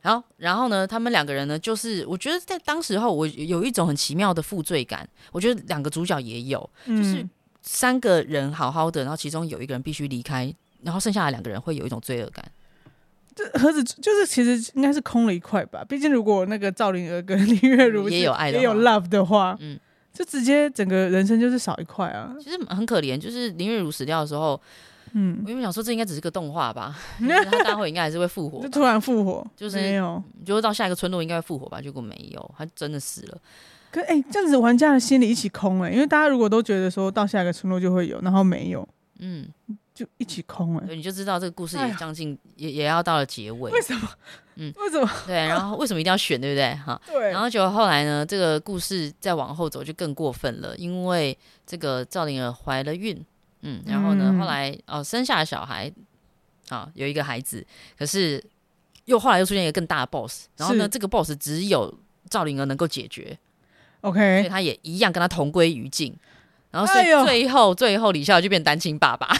[0.00, 0.86] 然后，然后呢？
[0.86, 5.06] 他们两个人呢，就是我觉得在当时候，我有一种很奇妙的负罪感。
[5.32, 7.26] 我觉得两个主角也有，就是
[7.62, 12.44] 三个人好好的，然后其中有一个人必须离开，然后剩下的两个人会有一种罪恶感。
[13.34, 15.84] 这盒子就是其实应该是空了一块吧？
[15.84, 19.78] 毕竟如果那个赵灵儿跟林月如也有爱的，也有 love 的话，嗯，
[20.12, 22.34] 就直接整个人生就是少一块啊。
[22.40, 24.60] 其实很可怜，就是林月如死掉的时候。
[25.12, 26.96] 嗯，我原本想说这应该只是个动画吧，
[27.50, 33.38] 他待会应该还是会复活， 就突然复活，就是没有，就是到下一个村落应该会复活吧，结果没有，他真的死了。
[33.90, 38.86] 可哎、欸，这样子玩家的心里一起空哎、欸，因为大家如果都觉得说到下一个村落就会有，然后没有，
[39.18, 39.48] 嗯，
[39.94, 43.70] 就一起空哎、欸，你就知道这个故事也将近也也要到了结尾。
[43.70, 44.08] 为什么？
[44.56, 45.08] 嗯，为什么？
[45.26, 46.74] 对，然后为什么一定要选，对不对？
[46.74, 47.30] 哈，对。
[47.30, 53.24] 然后就后来呢，这个故事再往后走就更过分了，因为这个赵灵儿怀了孕。
[53.62, 54.34] 嗯，然后呢？
[54.38, 55.92] 后来哦，生下了小孩，
[56.68, 57.66] 啊、哦，有一个孩子。
[57.98, 58.42] 可是
[59.06, 61.92] 又后来又出现一个更大的 boss，然后呢，这个 boss 只有
[62.30, 63.38] 赵灵儿能够解决。
[64.02, 66.16] OK，所以他也一样跟他同归于尽。
[66.70, 69.34] 然后所以最后、哎、最后李逍遥就变单亲爸爸，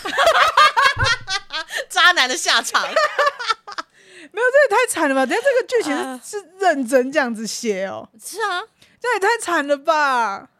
[1.88, 2.82] 渣男的下场。
[4.30, 5.24] 没有，这也太惨了吧？
[5.24, 8.08] 等下这个剧情是认真这样子写哦。
[8.22, 8.62] 是啊，
[9.00, 10.50] 这也太惨了吧？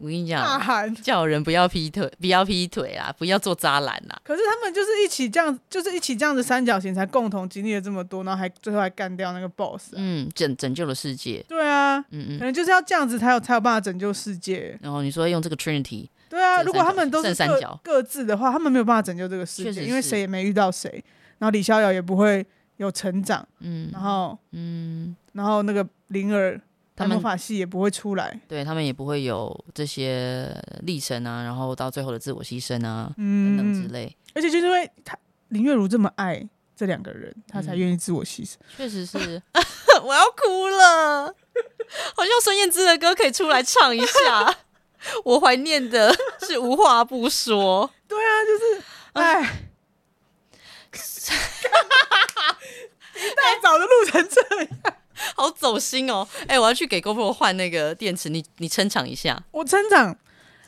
[0.00, 4.20] 我跟你讲，叫人不要劈腿，不要劈腿啊，不要做渣男啦。
[4.24, 9.96] 可是他们就是一起这样，就是一起这样子三角形，才共同经历了这么多，然后还最后还干掉那个 boss，啊。
[9.96, 11.44] 嗯，拯拯救了世界。
[11.48, 14.78] 对啊，嗯嗯，可能就是要这样子才有才有办法拯救世界。
[14.82, 20.90] 然后你说用这个 Trinity，对啊，如果他们都是三角各自的话，他们没有办法拯救这个世界，因为谁也没遇到谁，
[21.38, 22.44] 然后李逍遥也不会
[22.78, 23.46] 有成长。
[23.60, 26.60] 嗯，然后嗯，然后那个灵儿。
[26.96, 34.16] 他们魔法系也不会出来，对他们也不会有这些历程啊，然后到最后的自我牺牲啊，嗯、等等之类。
[34.34, 35.16] 而且就是因为他
[35.48, 38.54] 林月如这么爱这两个人，他才愿意自我牺牲。
[38.76, 39.42] 确、嗯、实是，
[40.02, 41.26] 我要哭了，
[42.16, 44.56] 好像孙燕姿的歌可以出来唱一下。
[45.24, 47.90] 我怀念的是无话不说。
[48.08, 49.66] 对啊，就是哎，
[53.14, 54.68] 一大 早就录成这样。
[55.36, 56.26] 好走心哦！
[56.42, 59.42] 哎、欸，我要去给 GoPro 换那个电池，你你撑场一下。
[59.50, 60.16] 我撑场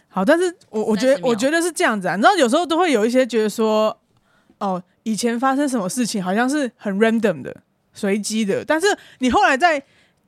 [0.08, 2.16] 好，但是我我觉得我觉得是这样子啊。
[2.16, 3.98] 你知道，有时候都会有一些觉得说，
[4.58, 7.54] 哦，以前发生什么事情好像是很 random 的、
[7.92, 8.86] 随机的，但是
[9.18, 9.82] 你后来再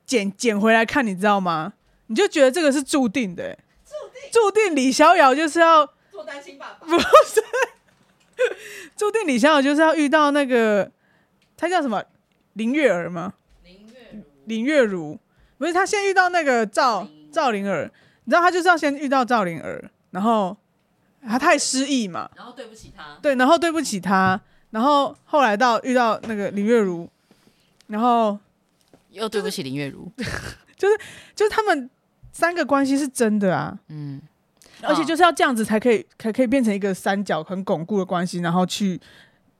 [0.05, 1.73] 捡捡回来看，你知道吗？
[2.07, 7.43] 你就觉得这个是注定的、欸，注定注定李逍遥就是要做单亲爸爸， 不是？
[8.95, 10.89] 注定李逍遥就是要遇到那个
[11.57, 12.03] 他叫什么
[12.53, 13.33] 林月儿吗？
[14.49, 15.17] 林月如。
[15.57, 17.83] 不是他先遇到那个赵赵灵儿，
[18.23, 20.55] 你知道他就是要先遇到赵灵儿，然后
[21.21, 27.09] 他太失忆嘛，然后对不起他，对，然后对不起他，然后后来到遇到那个林月如，
[27.87, 28.39] 然后
[29.09, 30.09] 又对不起林月如，
[30.77, 30.97] 就是
[31.35, 31.89] 就是他们
[32.31, 34.21] 三个关系是真的啊，嗯，
[34.81, 38.97] 而且就是要这样子才可以才可以变成一个三角很巩固的关系，然后去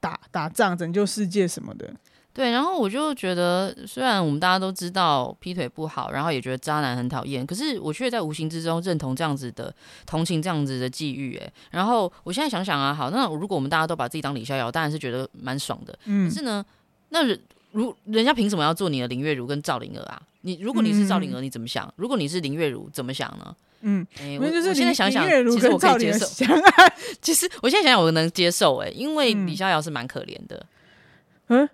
[0.00, 1.92] 打打仗拯救世界什么的。
[2.32, 9.74] 对，然后我就觉得，虽然我们大家都知道劈腿不好，然后也觉得渣男很讨厌，可是我却在无形之中认同这样子的
[10.06, 11.36] 同情，这样子的际遇。
[11.36, 15.98] 哎，然后我现在想想啊，好，那如果我们大家都把自己当李逍遥，当然是觉得蛮爽的。
[16.04, 16.64] 嗯，可是呢，
[17.08, 17.38] 那人
[17.72, 20.22] 如人家凭什么要做你的林月如跟赵灵儿啊？
[20.42, 21.92] 你如果你是赵灵儿，你怎么想？
[21.96, 23.54] 如果你是林月如，怎么想呢？
[23.80, 26.26] 嗯，哎，我我现在想想，其实我可以接受。
[27.20, 28.76] 其实我现在想想，我能接受。
[28.76, 30.64] 哎，因为李逍遥是蛮可怜的。
[31.48, 31.68] 嗯。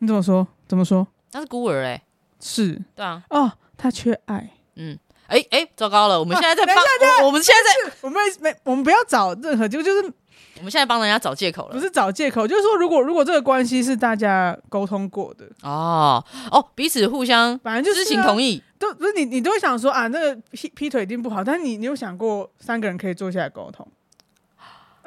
[0.00, 0.46] 你怎么说？
[0.66, 1.06] 怎么说？
[1.30, 2.02] 他是孤儿哎、欸，
[2.40, 6.76] 是，对啊，哦，他缺爱，嗯，哎、欸、哎、欸，糟糕了，我们现在在帮、
[7.24, 10.12] 我们现在在，我们没，我们不要找任何，就就是
[10.56, 23.86] 我们现在帮人家找借口了，不是找借口，就是说，如果如果这个关系是大家沟通过的，哦哦，彼此互相反正就是知情同意，都不是你你都会想说啊，那个劈劈腿一定不好，但是你你有想过三个人可以坐下来沟通，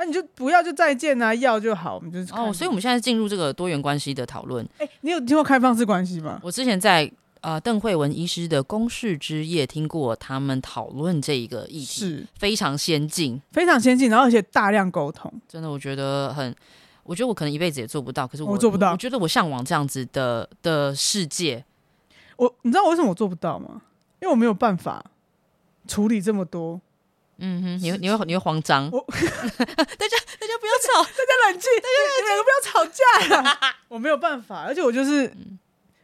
[0.03, 4.65] 那、啊、你就不要就再见啊，要就好，我们就是哦，所以我们现在进入这个多元关系的讨论。
[4.77, 6.39] 哎、欸，你有听过开放式关系吗？
[6.43, 7.11] 我之前在。
[7.43, 16.55] 呃，邓慧文医师的公事之夜听过他们讨论这一个议题，是非常先进，非常先进，然后而且大量沟通，真的，我觉得很，
[17.03, 21.65] 我觉得我可能一辈子也做不到，可是我，我做不到我，我觉得我向往这样子的的世界。
[22.37, 23.81] 我，你知道我为什么我做不到吗？
[24.21, 25.03] 因为我没有办法
[25.85, 26.79] 处理这么多。
[27.37, 28.89] 嗯哼，你会你会你会慌张。
[28.91, 33.57] 我 大家大家不要吵， 大家冷静，大家两个不要吵架呀。
[33.89, 35.25] 我没有办法，而且我就是。
[35.27, 35.59] 嗯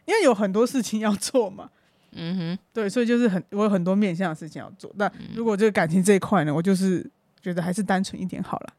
[0.10, 1.70] 因为有很多事情要做嘛，
[2.14, 4.92] 嗯哼，对，所以就是很我有很多面向的事情要做。
[4.98, 7.08] 但如果这个感情这一块呢，我就是
[7.40, 8.74] 觉得还是单纯一点好了。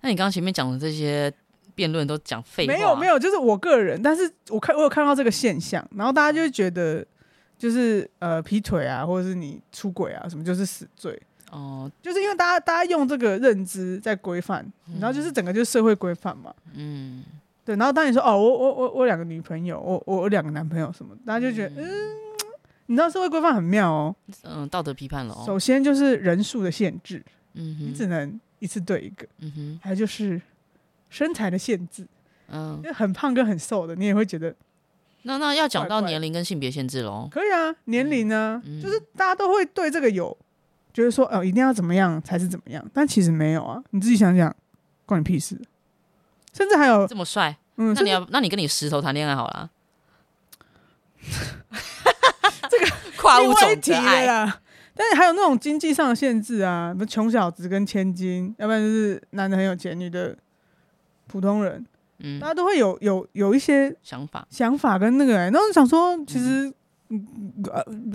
[0.00, 1.32] 那你刚刚前面讲的这些
[1.72, 2.72] 辩论都讲废话？
[2.72, 4.02] 没有没有，就是我个人。
[4.02, 7.06] 但是我看我有看到这个现象，然后大家就会觉得
[7.56, 11.16] 就是呃劈腿啊，或者是你出轨啊什么，就是死罪
[11.50, 11.90] 哦。
[12.02, 14.64] 就是因为大家大家用这个认知在规范，
[15.00, 17.22] 然后就是整个就是社会规范嘛，嗯。
[17.62, 22.16] 对，然后当你说哦，我我我我两个女朋友，我我两个男朋友什么，大家就觉得嗯，嗯，
[22.86, 25.44] 你知道社会规范很妙哦，嗯，道德批判了哦。
[25.46, 30.40] 首先就是人数的限制，嗯哼，你只能一次对一个，嗯哼，还有就是
[31.10, 32.06] 身材的限制，
[32.48, 34.52] 嗯，因为很胖跟很瘦的，你也会觉得，
[35.22, 40.36] 那那要讲到年龄跟性别限制喽，可以啊，年龄呢，嗯，就是大家都会对这个有
[40.92, 44.54] 觉得说哦，一定要怎么样才是怎么样，但其实没有啊，你自己想想，
[45.06, 45.60] 关你屁事。
[46.52, 49.70] 甚至还有这么帅，嗯，那你要，那你跟你石头谈恋爱好了。
[52.68, 54.26] 这个跨物种的爱。
[54.26, 54.60] 啊，
[54.94, 60.36] 但是还有那种经济上的限制啊，什么穷小子跟千金，要不然就是男的很有钱，女的
[61.28, 61.86] 普通人，
[62.18, 66.72] 嗯，大家都会有有有一些想法，想法跟那个，然后想说，其实，
[67.10, 67.52] 嗯，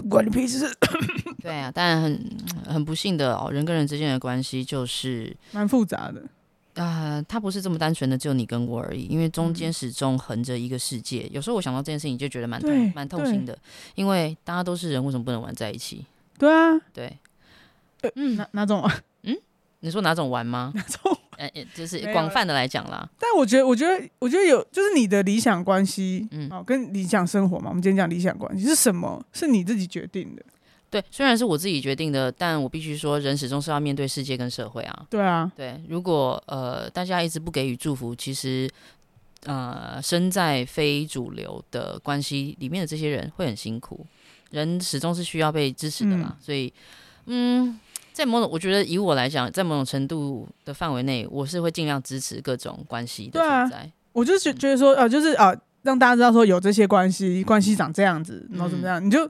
[0.10, 0.66] 关你屁事。
[1.44, 6.22] 对啊，但很很不幸的哦，人跟人之间的关系就是蛮复杂的。
[6.82, 11.34] 啊、呃，他不是这么单纯的，只有你跟我而已，因为中间始终横着一个世界，嗯。
[11.34, 13.58] 有时候我想到这件事情，就觉得蛮痛，蛮痛心的，
[13.96, 16.06] 因为大家都是人，为什么不能玩在一起？
[16.38, 17.18] 对啊，对，
[18.02, 19.04] 呃、嗯，哪哪种玩？
[19.24, 19.38] 嗯，
[19.80, 20.72] 你说哪种玩吗？
[20.76, 21.18] 哪种？
[21.38, 23.08] 呃，就是广泛的来讲啦。
[23.20, 27.70] 但我觉得，我觉得，我觉得有，就是你的理想关系，嗯，哦，跟理想生活嘛。
[27.70, 29.24] 我们今天讲理想关系是什么？
[29.34, 30.44] 是你自己决定的。
[30.90, 35.06] 对，虽然是我自己决定的，但我必须说，人始终是要面对世界跟社会啊。
[35.10, 38.70] 对啊，对，如果呃大家一直不给予祝福，其实
[39.46, 44.06] 呃身在非主流的关系里面的这些人会很辛苦。
[44.52, 46.72] 人始终是需要被支持的嘛，嗯、所以
[47.26, 47.78] 嗯，
[48.16, 53.78] 在某种我觉得以我来讲，在某种程度的范围内，我是会尽量支持各种关系的存在。
[53.78, 59.30] 对啊、我就是觉得说，呃，就是啊、呃，让大家知道说有这些关系，关系长这样子，然后怎么样，嗯、你就。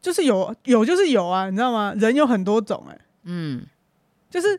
[0.00, 1.92] 就是有有就是有啊，你知道吗？
[1.96, 3.66] 人有很多种哎、欸，嗯，
[4.30, 4.58] 就是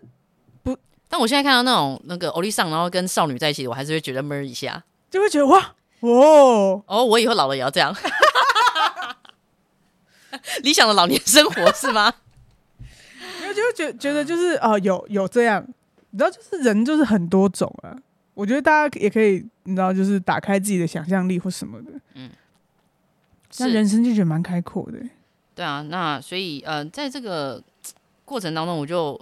[0.62, 0.78] 不。
[1.08, 7.96] 但我现在看到那种那个欧丽桑，然后跟少女在一起，我还是会觉得闷一下，就会觉得哇哦哦，我以后老了也要这样，
[10.62, 12.14] 理想的老年生活是吗？
[13.74, 15.66] 觉觉得就是哦、呃，有有这样，
[16.12, 17.96] 你知道，就是人就是很多种啊。
[18.34, 22.30] 我觉得大家也可以，你知道，就是打开自己的想象力或什么的，嗯，
[23.58, 25.10] 那人生就觉得蛮开阔的、欸。
[25.56, 27.62] 对啊，那所以呃，在这个
[28.24, 29.20] 过程当中，我就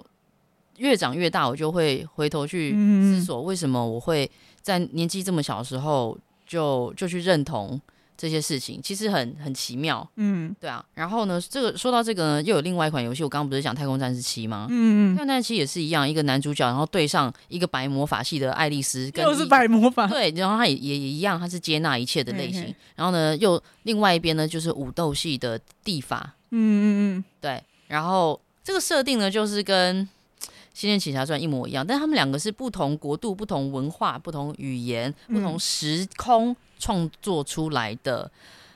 [0.76, 2.70] 越长越大，我就会回头去
[3.02, 4.30] 思索，为什么我会
[4.62, 7.80] 在年纪这么小的时候就就去认同
[8.18, 10.06] 这些事情，其实很很奇妙。
[10.16, 10.84] 嗯，对啊。
[10.94, 14.66] 然后呢，这个说到这个呢，又有另外一款游戏，我刚刚不是讲《太空战士七》吗？
[14.68, 22.62] 嗯嗯，太空战士七也是一样，一个男主角，然后对上一个白魔法系的爱丽丝，跟又是白魔法，对，然后他也也也一样，他是接纳一切的类型。
[22.62, 26.34] 嘿嘿然后呢，又另外一边呢，就是武斗系的地法。
[26.50, 30.04] 嗯嗯嗯，对，然后这个设定呢，就是跟
[30.78, 38.30] 《仙剑奇侠传》一模一样，但他们两个是不同国度、不同文化、不同语言、不同时空创作出来的、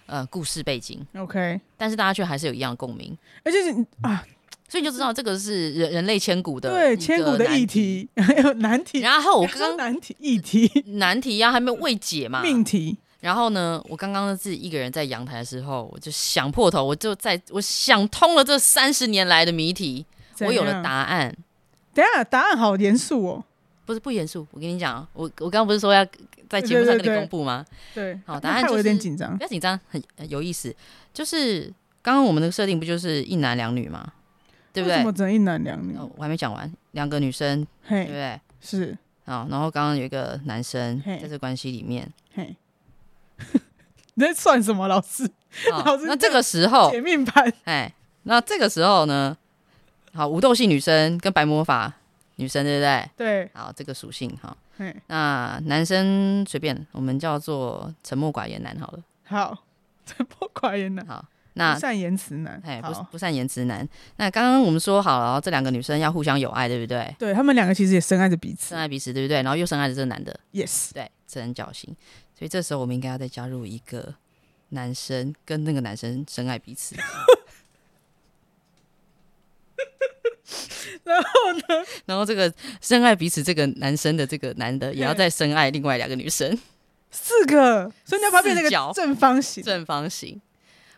[0.06, 1.06] 嗯、呃故事背景。
[1.16, 4.26] OK，但是大家却还是有一样的共鸣，而且是啊，
[4.68, 8.98] 所以你就知道这个是人人类千古的对千古的议题，还 有难题。
[8.98, 12.42] 然后我刚 刚难题议题难题呀、啊，还没有未解嘛？
[12.42, 12.98] 命题。
[13.20, 20.04] 然后呢，我刚刚自己一个人在阳台的时候，我就想破头，我就在我想通了这三十年来的谜题，
[20.40, 21.32] 我有了答案。
[21.94, 23.44] 等下，答案好严肃哦，
[23.84, 24.46] 不是不严肃。
[24.52, 26.06] 我跟你讲，我我刚刚不是说要
[26.48, 27.64] 在节目上跟你公布吗？
[27.94, 30.74] 对，好，答案就是有点紧张，不要紧张，很，有意思。
[31.12, 34.12] 就是刚刚我们的设定不就是一男两女吗？
[34.72, 34.96] 对不对？
[34.96, 35.94] 为什么只能一男两女？
[35.96, 38.40] 哦，我还没讲完，两个女生，对不对？
[38.60, 42.56] 是啊，然后刚刚有一个男生在这关系里面，嘿，
[44.14, 45.30] 你在算什么，老师？
[45.70, 49.36] 老师，那这个时候解命盘，哎，那这个时候呢？
[50.14, 51.92] 好，无斗系女生跟白魔法
[52.36, 53.10] 女生，对不对？
[53.16, 54.56] 对，好，这个属性哈。
[55.06, 58.98] 那男生随便，我们叫做沉默寡言男好了。
[59.24, 59.64] 好，
[60.04, 61.06] 沉默寡言男。
[61.06, 62.60] 好，那不善言辞男。
[62.64, 63.88] 哎，不不善言辞男。
[64.16, 67.14] 那刚刚我们说好了，这两个女生要互相有爱，对不对？
[67.18, 69.36] 对，他们两个其实也深爱着彼此，深爱彼此，对不对？
[69.42, 70.38] 然后又深爱着这个男的。
[70.52, 71.94] Yes，对，这很侥幸。
[72.36, 74.12] 所以这时候我们应该要再加入一个
[74.70, 76.96] 男生跟那个男生深爱彼此。
[81.04, 81.84] 然后呢？
[82.06, 86.56] 然后这个深爱彼此这个男生的这个男的也要再深爱另外两个女生，
[87.10, 89.62] 四个，所以你要把它变成一个正方形。
[89.62, 90.40] 正方形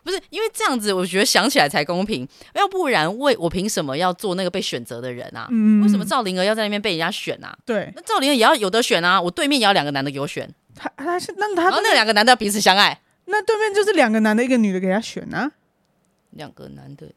[0.03, 2.27] 不是因为这样子，我觉得想起来才公平。
[2.53, 5.47] 要不然，为我凭什么要做那个被选择的人啊？
[5.49, 7.57] 嗯，为什么赵灵儿要在那边被人家选啊？
[7.65, 9.19] 对，那赵灵儿也要有得选啊！
[9.19, 15.51] 我对面也要两个男的给我选，他他是那他然后那两个男的要彼此相爱，那对面就是两个男的，一个女的给他选啊，
[16.29, 17.07] 两个男的。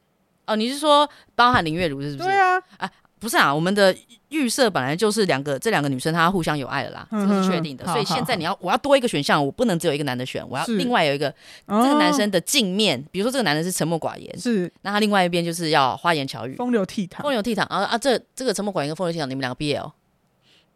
[0.48, 2.28] 哦，你是说包含林月如是不是？
[2.28, 2.90] 对啊，啊，
[3.20, 3.94] 不是啊，我们的
[4.30, 7.84] 预设本来就是两个，这两个女生她互相有爱了啦，这个是确定的。
[7.86, 11.32] 所以现在你要，我要多一个选项，我不能只有一个男的选，我要另外有一个
[11.66, 17.62] 这个男生的镜面，比如说这个男的是沉默寡言，是，那他另外一边就是要花言巧语，风流倜傥，风流倜傥。
[17.64, 19.92] 啊啊，这这个沉默寡言跟风流倜傥，你们两个 BL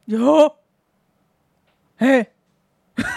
[0.06, 0.56] 有，
[1.96, 2.28] 哎。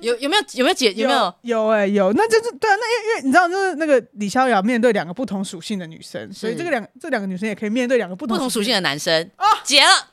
[0.00, 1.34] 有有没有有没有解有没有？
[1.42, 9.22] 有哎有，那就是对啊，那因为因为你知道就是那个李逍遥面对两个不同属性的女生，所以这个两这两个女生也可以面对两个不同不同属性的男生。
[9.38, 10.08] 哦，解了，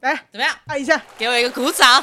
[0.00, 0.14] 来。
[0.30, 0.54] 怎么样？
[0.66, 2.02] 按一下，给我一个鼓掌。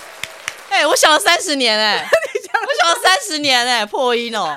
[0.70, 4.54] 哎，我想了三十年 哎，我想了三十年哎，破音哦，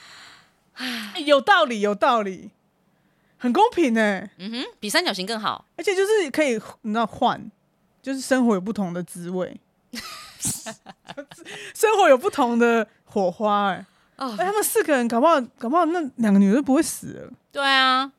[1.26, 2.50] 有道理有道理，
[3.36, 7.50] 很公平哎，嗯哼，比三角形更好，而且就是可以你知道换，
[8.00, 9.60] 就是生活有不同的滋味。
[11.74, 13.74] 生活有不同的火花、欸，
[14.16, 17.32] 哎，哦，他们四个人搞不好，搞不好那两个女的不会死了。
[17.52, 18.10] 对啊，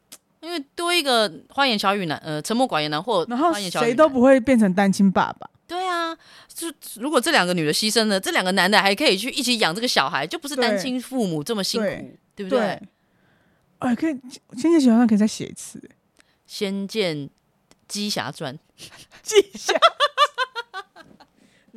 [0.41, 5.49] 因为多一个花言巧语男，呃，沉默寡言男，或然后谁都不会变成单亲爸爸。
[5.67, 6.17] 对啊，
[6.53, 6.67] 就
[6.99, 12.59] 如果这两个女的牺牲了，这两个男的还可以去一起养这个小孩，就不是单亲父母这么辛苦，对，对不对？
[13.79, 14.13] 哎、欸，可以，
[14.59, 15.79] 《仙剑奇侠传》可以再写一次，
[16.45, 17.29] 《仙剑
[17.87, 18.55] 奇侠传》。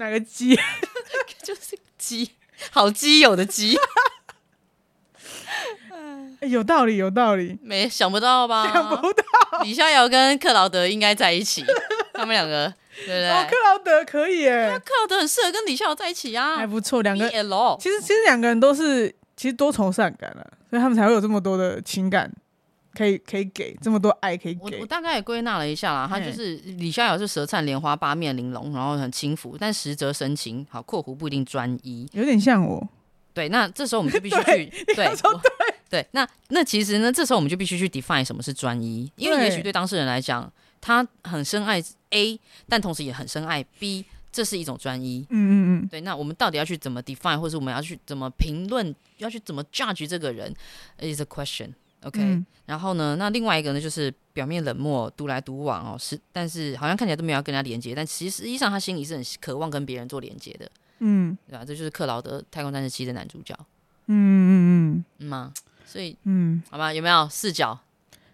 [0.03, 0.59] 哪个鸡？
[1.43, 2.33] 就是鸡，
[2.73, 3.79] 好基友的鸡。
[6.41, 7.57] 欸，有道理，有道理。
[7.63, 8.69] 没想不到吧？
[8.73, 9.23] 想不到，
[9.63, 11.65] 李逍遥跟克劳德应该在一起，
[12.15, 13.31] 他们两个对不对？
[13.31, 17.01] 哦，克劳德可以耶，克劳德很适合跟李逍遥在一起啊，还不错。
[17.03, 22.33] 两个 BL 其实其实两个人都是其实多愁善感了，所以他们才会有这么多的情感。
[22.95, 30.67] 可以可以给这么多爱可以给我，我大概也归纳了一下啦，他就是李逍遥是舌灿莲花八面玲珑，然后很轻浮，但实则深情。
[30.71, 32.87] 好，括弧不一定专一，有点像我。
[33.35, 35.15] 对，那这时候我们就必须 去对对，
[35.89, 42.39] 对， 那那其实呢，这时候我们就必须去 define 什么是专一，因为也许对当事人来讲，他很深爱 A，
[42.69, 45.27] 但同时也很深爱 B，这是一种专一。
[45.31, 45.89] 嗯嗯嗯。
[45.89, 50.55] 对，那我们到底要去怎么 define，或是我们要去怎么评论，要去怎么 judge 这个人
[50.99, 51.71] ，is a question。
[52.03, 61.65] OK，、嗯、然后呢，那另外一个呢，就是表面冷漠、独来独往哦，是，但是好像看起来都没有要跟他连接，但其实实际上他心里是很渴望跟别人做连接的，嗯，对吧？
[61.65, 63.55] 这就是克劳德《太空战士七》的男主角，
[64.07, 64.51] 嗯嗯
[64.99, 65.27] 嗯嗯。
[65.29, 65.53] 嘛，
[65.87, 67.29] 所以嗯，好吧，有没有？
[67.31, 67.79] 视角？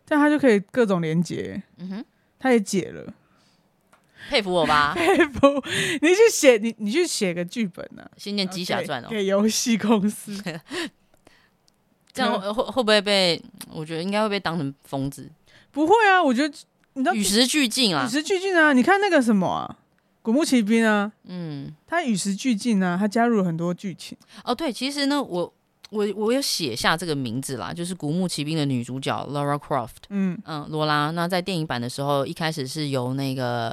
[0.07, 2.05] 这样他就可以各种连接，嗯哼，
[2.39, 3.13] 他也解了，
[4.31, 4.95] 佩服我吧？
[4.97, 5.63] 佩服，
[6.01, 10.33] 你去写，你你去写个剧本呢、啊，《仙剑奇侠传》哦，给游戏公司。
[12.19, 13.41] 这样会会会不会被？
[13.71, 15.31] 我觉得应该会被当成疯子。
[15.71, 16.55] 不会啊，我觉得
[16.95, 18.73] 你知道与时俱进啊，与时俱进啊！
[18.73, 19.77] 你看那个什么啊，
[20.21, 24.19] 古墓奇兵啊，嗯，他与时俱进啊，他加入了很多剧情。
[24.45, 25.55] 哦，对，其实呢，我。
[25.91, 30.39] 我我有写下这个名字啦，就是《古墓奇兵》的女主角 Laura Croft，嗯。
[30.45, 31.11] 嗯，罗拉。
[31.11, 33.71] 那在电影版的时候，一开始是由那个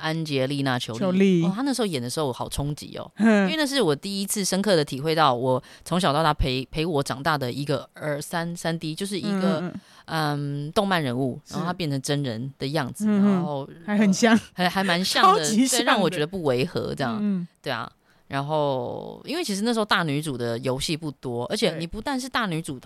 [0.00, 9.74] 安洁丽娜·裘莉，哦，她那时候演的时候我好冲击哦，因为那是我第一次深刻的体会到，我从小到大陪陪我长大的一个二三三 D，就是一个嗯，
[10.06, 17.90] 嗯动漫人物，然后她变成真人的样子，然后还很像，还还蛮 像的，所以让我觉得不违和，这样，嗯，对啊。
[18.28, 22.78] 然后，因为其实那时候大女主的游戏不多，而且你不但是大女主，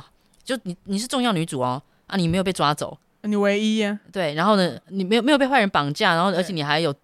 [0.45, 6.95] 就你你是重要女主哦，啊，你没有被抓走，你唯一呀，对，然后呢，你没有没有被坏人绑架，然后而且你还有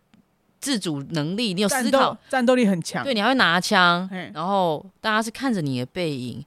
[0.60, 6.44] 自主能力，你有思考，战斗力很强，对，你还会拿枪，然后大家是看着你的背影，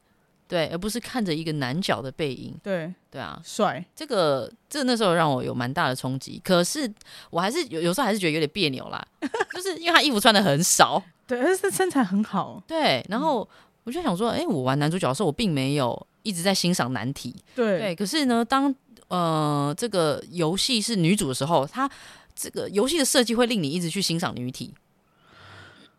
[0.51, 2.53] 对，而不是看着一个男角的背影。
[2.61, 3.81] 对对啊，帅。
[3.95, 6.93] 这个这个、那时候让我有蛮大的冲击，可是
[7.29, 9.01] 我还是有有时候还是觉得有点别扭啦，
[9.55, 12.61] 就是因为他衣服穿的很少，对，而且身材很好。
[12.67, 13.47] 对，然后
[13.85, 17.33] 我就想说，哎、欸，我玩男主角的时候，我并没有一直在欣赏男体。
[17.55, 18.75] 对对，可是呢，当
[19.07, 21.89] 呃这个游戏是女主的时候，她
[22.35, 24.73] 这个游戏的设计会令你一直去欣赏女体。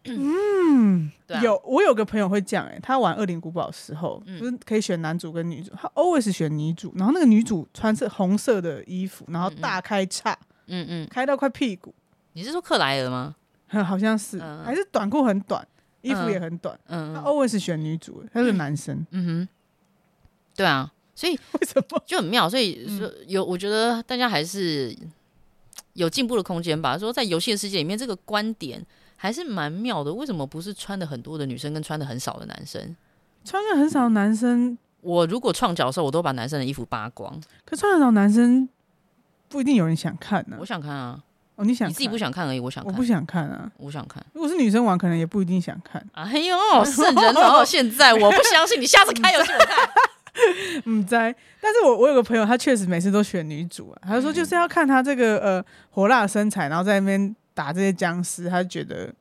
[0.04, 10.36] 嗯，啊、有我有个朋友会这样哎、欸，他玩《恶灵古堡》的时候，嗯、就是可以选男主跟女主，他 always 选女主，然后那个女主穿是红色的衣服，然后大开叉，
[10.66, 11.94] 嗯嗯，开到快屁股。
[12.32, 13.36] 你是说克莱尔吗？
[13.68, 15.66] 好像是，嗯、还是短裤很短，
[16.00, 16.78] 衣服也很短。
[16.88, 19.06] 嗯，他 always 选女主，他是男生。
[19.12, 19.48] 嗯哼，
[20.56, 22.50] 对啊，所以 为什么就很妙？
[22.50, 24.94] 所以说有，我觉得大家还是
[25.92, 26.98] 有进步的空间吧。
[26.98, 28.84] 说在游戏的世界里面，这个观点。
[29.22, 32.96] 还是蛮妙的，为什么不是穿的很多的女生跟穿的很少的男生？
[33.44, 37.40] 穿的很少的男生，我如果创角色，我都把男生的衣服扒光。
[37.64, 38.68] 可穿的少男生
[39.48, 40.58] 不一定有人想看呢、啊。
[40.58, 41.22] 我想看啊，
[41.54, 42.58] 哦，你想你自己不想看而已。
[42.58, 44.20] 我想看，我不想看啊，我想看。
[44.32, 46.04] 如果是女生玩，可能也不一定想看。
[46.14, 47.64] 哎呦，圣人哦！
[47.64, 49.88] 现在我不相信，你下次 开游戏我看。
[50.86, 54.02] 嗯，在，但是我我有个朋友，他确实每次都选女主啊。
[54.04, 57.36] 他就说就是要看他这个呃火辣身材，然后在那边。
[57.54, 59.12] 打这些僵尸，他就觉得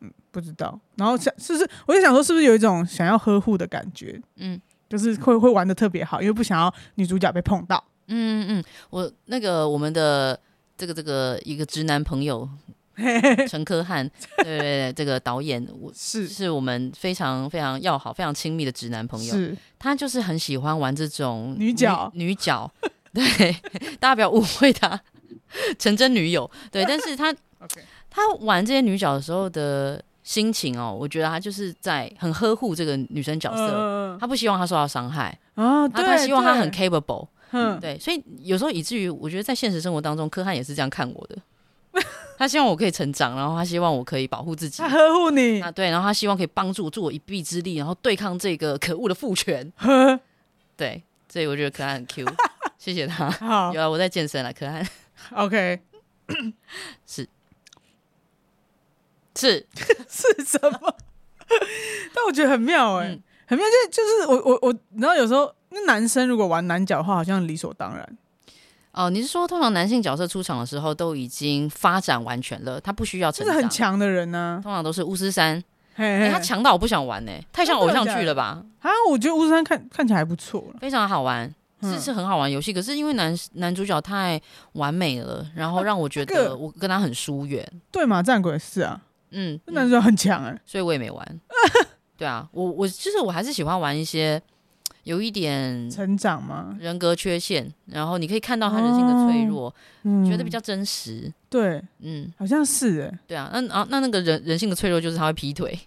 [0.00, 7.82] 嗯不知道，然后想是不是我就想说是不是有一种想要呵护的感觉，嗯，就是会会玩的特别好，因为不想要女主角被碰到。
[8.12, 10.38] 嗯嗯，我那个我们的
[10.76, 12.48] 这个这个一个直男朋友
[13.48, 14.08] 陈科翰，
[14.38, 22.68] 对对对，这个导演我 是是我们非常非常要好、非常亲密的直男朋友，是他就是很喜欢玩这种女角女角，
[23.14, 23.22] 对，
[24.00, 25.00] 大家不要误会他，
[25.78, 27.34] 成真女友，对，但是他。
[27.60, 27.82] Okay.
[28.08, 41.36] 他玩这些女角的时候的心情哦，我觉得他就是在很呵护这个女生角色，呃、他不希望她受到伤害啊，他他希望她很 capable，嗯，对，所以有时候以至于我觉得在现实生活当中，柯汉也是这样看我的，
[42.38, 45.60] 他希望我可以成长，然后他希望我可以保护自己，他呵护你。
[45.60, 49.70] 啊，对，然后他希望可以帮助助我一臂之力，然后对抗这个可恶的父权，
[50.76, 52.26] 对，所以我觉得柯汉很 Q，
[52.78, 54.86] 谢谢他，好，有啊，我在健身了，柯汉
[55.34, 55.80] ，OK，
[57.06, 57.28] 是。
[59.34, 59.66] 是
[60.08, 60.94] 是什么？
[62.14, 68.18] 但我觉得很妙哎、欸，嗯、很妙，就就是我我我，然后有时候那男生如果玩男角的话，好像理所当然。
[68.92, 74.62] 哦，你是说通常男性角色出场的时候都已经发展完全了，他不需要成长，是很强的人呢、啊。
[74.62, 75.54] 通常都是巫师三，
[75.94, 78.62] 嘿嘿欸、他强到我不想玩呢、欸，太像偶像剧了吧？
[78.80, 81.52] 啊，我觉得巫师三看看起来还不错，非常好玩，
[81.82, 82.72] 是是很好玩游戏。
[82.72, 84.40] 嗯、可是因为男男主角太
[84.72, 87.64] 完美了，然后让我觉得我跟他很疏远。
[87.92, 89.00] 对嘛，战鬼是啊。
[89.30, 91.40] 嗯，那时候很强哎、欸，所以我也没玩。
[92.16, 94.40] 对啊，我我就是我还是喜欢玩一些
[95.04, 101.32] 有一点成长嘛，人格缺陷，然后你可以看到他人性的脆弱，哦嗯、觉得比较真实。
[101.48, 103.18] 对，嗯，好像是哎、欸。
[103.26, 105.78] 对啊，那啊那那个人人性的脆弱就是他会劈腿，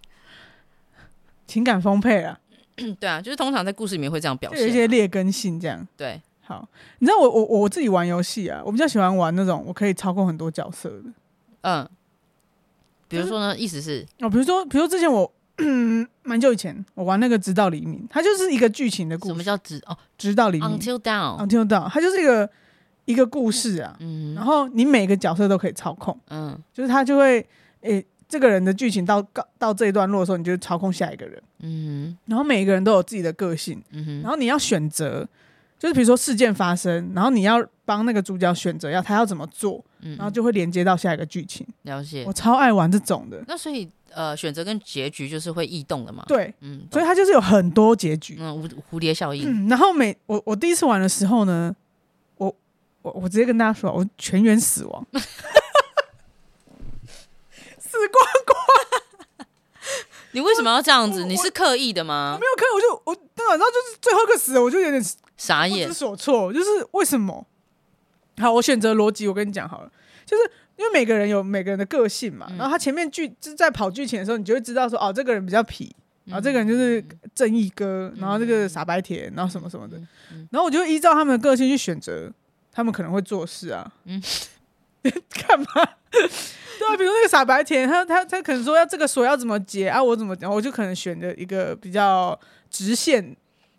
[1.45, 2.39] 情感丰沛啊。
[2.99, 5.87] 对啊，就是通常在故事里面会这样表现，有一些劣根性这样。
[5.95, 6.67] 对，好，
[6.97, 11.03] 你知道我我我自己玩游戏啊，我比较喜欢玩那种我可以操控很多角色的，
[11.61, 11.87] 嗯。
[13.14, 15.32] 比如说呢，意思是哦，比如说，比如说之前我
[16.24, 19.34] 蛮久以前我玩那个《直到黎明》，它就是一个剧情的故事。
[19.34, 19.95] 什么叫直哦？
[20.18, 22.49] 直到黎明？Until Dawn，Until Dawn，它就是一个
[23.05, 23.95] 一个故事啊。
[23.99, 24.34] 嗯。
[24.34, 26.20] 然后你每个角色都可以操控。
[26.30, 26.57] 嗯。
[26.74, 27.38] 就是他就会，
[27.82, 31.41] 诶、欸，这个人的剧情到到到这一段落的时候，你就操控下一个人。
[31.59, 32.18] 嗯。
[32.26, 33.80] 然后每一个人都有自己的个性。
[33.91, 34.22] 嗯哼。
[34.22, 35.28] 然后你要选择，
[35.78, 39.86] 就是比如说事件发生，然后你要帮那个主角选择要他要怎么做。
[40.18, 41.66] 然后就会连接到下一个剧情。
[41.84, 43.43] 了解，我超爱玩这种的。
[43.47, 46.24] 那所以呃，选择跟结局就是会异动的嘛？
[46.28, 49.43] 对，嗯，所以它就是有很多结局，嗯，蝴蝴蝶效应。
[49.47, 51.76] 嗯，然后每我我第一次玩的时候呢，
[52.38, 52.56] 我
[53.01, 55.06] 我我直接跟大家说，我全员死亡，
[57.80, 58.58] 死光光。
[60.32, 61.26] 你为什么要这样子？
[61.26, 62.38] 你是刻意的吗？
[62.39, 65.04] 没有刻意，我就我对啊，然后就是最后一个死了，我就有点
[65.38, 67.45] 傻眼，不知所措，就是为什么？
[68.38, 69.91] 好，我选择逻辑，我跟你讲好了，
[70.25, 70.43] 就是
[70.75, 75.89] 因为每个人有每个人的个性嘛，嗯、然后他前面剧就在跑剧情的时候，你就会知道说，哦，这个人比较痞，
[76.25, 77.03] 然后这个人就是
[77.36, 79.97] 正义哥，嗯、然后这个傻白甜，然后什么什么的，
[80.31, 82.31] 嗯、然后我就依照他们的个性去选择
[82.71, 84.21] 他们可能会做事啊，嗯，
[85.03, 85.65] 干嘛？
[86.11, 92.38] 对啊，比如那个傻白甜，他他他可能说要这个锁要怎么解啊，我怎么讲，我就可能选择一个比较
[92.71, 93.36] 直线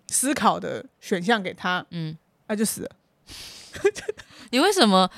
[0.08, 2.90] 思考的选项给他，嗯，那、啊、就死了。
[4.54, 5.10] 你为什么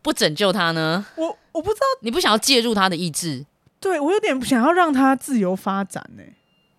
[0.00, 1.04] 不拯救他呢？
[1.16, 3.44] 我我不知道，你不想要介入他的意志？
[3.78, 6.34] 对，我有点不想要让他自由发展呢、欸。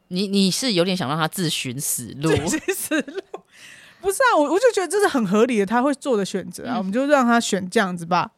[0.07, 3.21] 你你是有点想让他自寻死路，自寻死路，
[4.01, 4.35] 不是啊？
[4.35, 8.31] 我我就觉得这是很合理的，他会做的选择啊，嗯、我们就让他选这样子吧。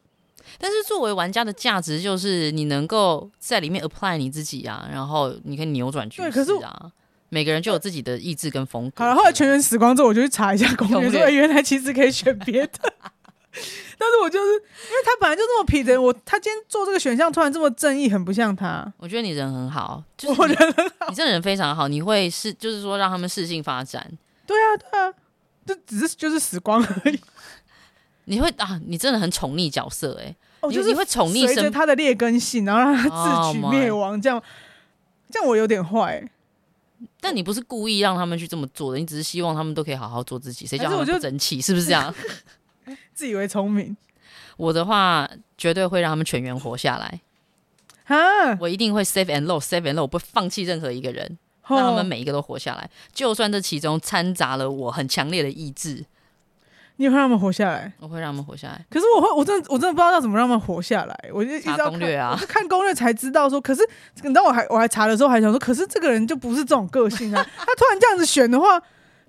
[0.58, 6.30] 但是作为玩家的价值就是你能够在里面 apply 你自己啊，然后你可以扭转局势啊。
[6.30, 6.52] 可是
[7.30, 9.02] 每个人就有自己的意志跟风格。
[9.02, 12.92] 好了，后来全员死光之后，我就去查一下攻略，说原来其实可以选别的。
[13.96, 18.92] 但是我就是因为他本来就这么痞的人，我他今天做这个选项突然这么正义，很不像他。
[18.98, 24.10] 我觉得你人很好，就是、我人很好，你这人非常好，你会是就是说让他们适性发展。
[24.46, 25.14] 对啊，对啊，
[25.64, 27.20] 就只是就是死光而已。
[28.26, 34.44] 你会啊，你真的很宠溺角色哎、欸，哦，就是你会宠溺随着他的劣根性，然后让他自取灭亡，这样、oh、
[35.30, 36.30] 这样我有点坏、欸。
[37.20, 40.66] 但你不是故意让他们去这么做的，你只是希望他们都可以好好做自己。
[40.66, 41.60] 谁叫他们不争气？
[41.60, 42.12] 是不是这样？
[43.14, 43.96] 自以为聪明。
[44.56, 47.20] 我的话绝对会让他们全员活下来。
[48.04, 48.16] 哈，
[48.60, 51.38] 我一定会 save and load，save and load，我不会放弃任何一个人，
[51.68, 56.04] 让他们每一个都活下来，就算这其中掺杂了我很强烈的意志。
[56.96, 57.92] 你会让他们活下来？
[57.98, 58.84] 我会让他们活下来。
[58.88, 61.30] 可是我会，我真的，我真的不知道要怎么让他们活下来。
[61.32, 63.60] 我就一直攻略啊，看攻略才知道说。
[63.60, 63.82] 可是
[64.22, 67.42] 你知道，我还我还查的时候还想说，可是这个人就不是这种个性啊。
[67.58, 68.80] 他突然这样子选的话，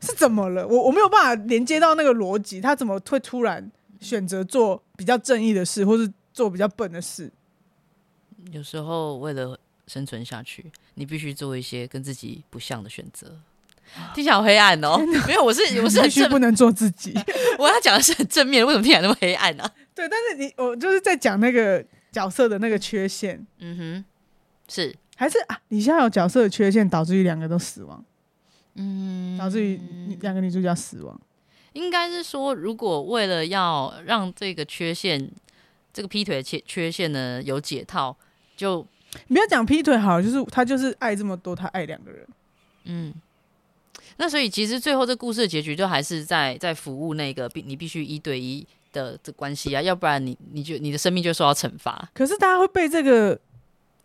[0.02, 0.68] 是怎么了？
[0.68, 7.32] 我我没有办法连接到那个逻辑，他怎么会突然选择做比较正义的事，或是做比较笨的事？
[8.52, 13.40] 有时候为了生存下去，你必须做一些跟自己不像的选择。
[14.16, 14.98] 听起来好黑暗哦！
[15.14, 17.14] 哪没有，我是我是很正，不能做自己。
[17.60, 19.72] 我要讲的是很正面，为什么听起来那么黑暗呢、啊？
[19.94, 23.46] 对，但是你我就是在讲那个角色的那个缺陷。
[23.60, 24.06] 嗯哼，
[24.68, 25.60] 是还是啊？
[25.68, 28.04] 你现在有角色的缺陷，导致于两个都死亡。
[28.76, 29.80] 嗯，导致于
[30.22, 31.20] 两个女主角死亡。
[31.74, 35.30] 应该是说，如果为了要让这个缺陷，
[35.92, 38.16] 这个劈腿的缺缺陷呢有解套，
[38.56, 38.86] 就
[39.28, 42.28] 你不要讲劈腿好了，就是他就是爱这么多，他爱两个人。
[42.86, 43.14] 嗯。
[44.18, 52.10] 那所以其实最后这故事的结局就还是在在服务那个必你必须一对一的这关系啊，要不然你你就你的生命就受到惩罚。
[52.14, 53.38] 可是大家会被这个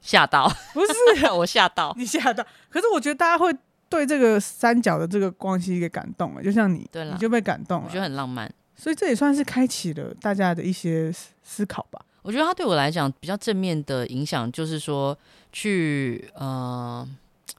[0.00, 2.44] 吓到，不是 我吓到，你吓到。
[2.68, 3.54] 可是我觉得大家会
[3.90, 8.50] 对这个三角的这个关系给感动了，就像你，你就被感动了，我觉得很浪漫。
[8.74, 11.12] 所以这也算是开启了大家的一些
[11.42, 12.00] 思考吧。
[12.22, 15.14] 我觉得他对我来讲比较正面的影响就是说
[15.52, 17.06] 去呃。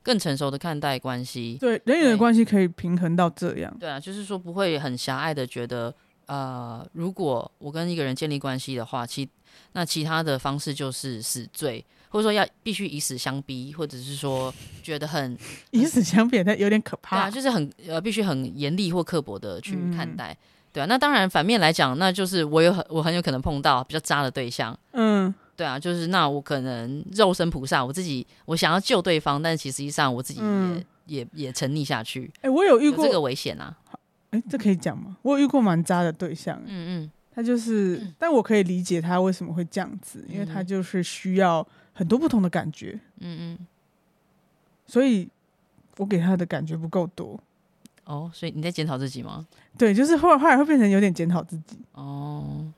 [0.04, 3.72] 更成熟的看待关系，对人与人的关系可以平衡到这样。
[3.78, 5.94] 对啊，就是说不会很狭隘的觉得，
[6.26, 9.30] 呃，如果我跟一个人建立关系的话，其
[9.74, 14.54] 那其他的方式就是死罪，或者说要必须以死相逼，或者是说
[14.84, 15.36] 觉得很
[15.72, 17.16] 以死相逼，那有点可怕。
[17.16, 20.32] 对啊，就是很呃，必须很严厉或刻薄的去看待。
[20.32, 20.38] 嗯、
[20.74, 24.78] 对啊，那当然反面来讲，那就是我有很我很有可能碰到比较渣的对象。
[24.92, 25.34] 嗯。
[25.54, 32.32] 对啊，就是那我可能肉身菩萨，我自己我想要救对方，但其实实际上我自己也、嗯、也也沉溺下去。
[32.38, 33.78] 哎、欸，我有遇过这个危险啊！
[34.32, 35.18] 哎、欸，这可以讲吗？
[35.22, 36.60] 我有遇过蛮渣的对象。
[36.66, 43.00] 嗯嗯，他就是，嗯、但我可以理解他为什么会这样子，因为他就是需要很多不同的感觉。
[43.20, 43.68] 嗯嗯，
[44.88, 45.28] 所以
[45.98, 47.40] 我给他的感觉不够多。
[48.06, 49.46] 哦，所以你在检讨自己吗？
[49.78, 51.78] 对，就是后来后来会变成有点检讨自己。
[51.94, 52.72] 哦。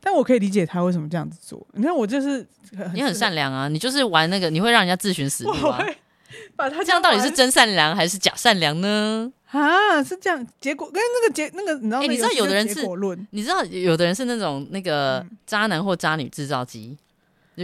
[0.00, 1.66] 但我可以理解他为什么这样子做。
[1.72, 2.46] 你看我就是
[2.76, 5.84] 很你很善良啊，你就是玩那个，你会让人家自寻死路啊。
[6.54, 9.32] 把他这样到底是真善良还是假善良呢？
[9.50, 10.46] 啊，是这样。
[10.60, 12.00] 结果跟那个结那个你知道？
[12.02, 12.86] 你知道有的人是，
[13.30, 16.96] 你知道有的人是那种那个渣男或渣女制造机。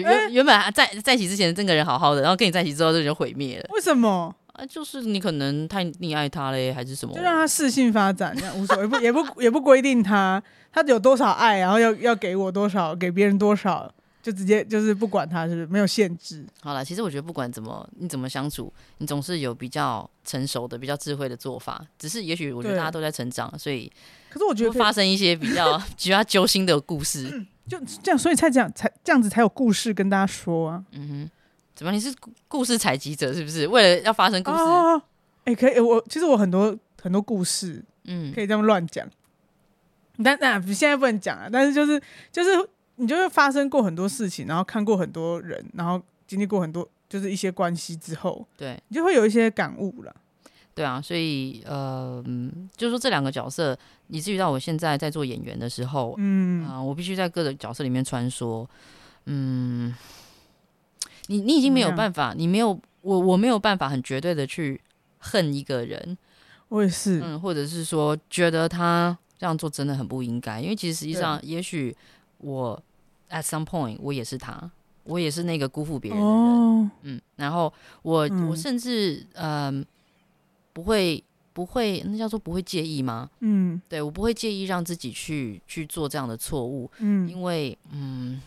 [0.01, 3.67] 嗯、原原本在在一起之前这个人好好的，然后跟你在一起之后这人就毁灭了。
[3.71, 4.35] 为什么？
[4.55, 7.13] 啊，就是你可能太溺爱他嘞，还是什么？
[7.13, 10.41] 就让他适性发展，这样无所谓，不也不 也不规定他
[10.73, 13.93] 他有多少爱，然后要要给我多少，给别人多少，
[14.23, 16.47] 就直接就是不管他，是不是没有限制？
[16.61, 21.85] 好了，其实我觉得不管怎么你怎么相处，你总是有比较成熟的、比较智慧的做法。
[21.99, 23.91] 只是也许我觉得大家都在成长，所以
[24.31, 30.85] 可是我觉得发生一些比较 比较揪心的故事，就这样，所以才这样才这样子才有故事跟大家说啊。
[30.93, 31.31] 嗯哼，
[31.75, 32.15] 怎么你是
[32.49, 33.67] 故事采集者是不是？
[33.67, 34.59] 为了要发生故事。
[34.59, 35.03] 哦
[35.45, 39.07] 哎、欸，可以，我其实我很多很多故事，嗯，可以这么乱讲。
[40.23, 41.49] 但那现在不能讲啊。
[41.53, 42.01] 但是就是
[42.33, 42.51] 就是
[42.97, 50.17] 你就会发生过很多事情，然后看过很多人，然后经历过很多就是一些关系之后，对，你就会有一些感悟了。
[50.75, 52.23] 对啊，所以呃，
[52.77, 58.67] 就是说这两个角色，以至于到我现在在做演员的时候，嗯啊、呃，我必须在各个角色里面穿梭。
[59.27, 59.95] 嗯，
[61.29, 64.81] 你你已经没有办法，你没有我我没有办法很绝对的去。
[65.27, 66.19] 恨一个人，
[66.69, 71.97] 我也是，嗯，或者是说觉得他这样做真的很不应该，因为其实实际上，也许
[72.37, 72.79] 我
[73.31, 74.71] at some point 我也是他，
[75.05, 77.73] 我也是那个辜负别人的人，哦、嗯，然后
[78.03, 79.87] 我、嗯、我甚至嗯、呃、
[80.75, 83.31] 不会不会那叫做不会介意吗？
[83.41, 88.43] 嗯，对我不会介意让自己去去做这样的错误，嗯，因为嗯，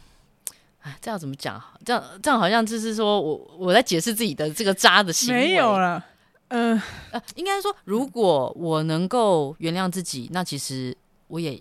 [0.82, 1.59] 哎，这样怎么讲？
[1.84, 6.05] 这样这样好像就是说我我在解释自己的这个渣的行为，没有了，
[6.49, 6.80] 嗯
[7.11, 10.95] 呃，应该说如果我能够原谅自己，那其实
[11.30, 11.59] 我也。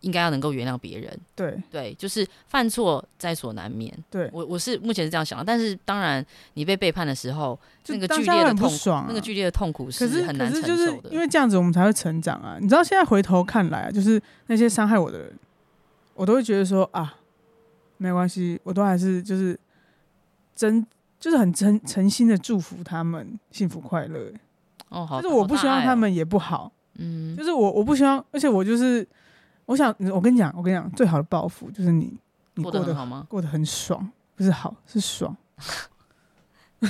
[0.00, 3.92] 应该要能够原谅别人，对对，就是犯错在所难免。
[4.10, 6.24] 对我我是目前是这样想的，但是当然
[6.54, 10.76] 你被背叛的时候，那个剧烈的痛苦，那个剧烈的痛苦是很难承受的。
[10.76, 12.58] 是就是因为这样子，我们才会成长啊！
[12.60, 15.32] 你知道，现在回头看来啊，就是那些伤害我的人，
[16.14, 17.16] 我都会觉得说啊，
[17.96, 19.58] 没关系，我都还是就是
[20.54, 20.86] 真
[21.18, 24.30] 就是很诚诚心的祝福他们幸福快乐。
[24.90, 29.04] 哦，好，就是我不希望他们也不好，嗯，就是我我不希望，而且我就是。
[29.66, 32.16] 我想，我跟你讲，我跟你讲，最好的报复就是你，
[32.54, 33.26] 你过得，好吗？
[33.28, 35.36] 过得很爽，不是好，是爽。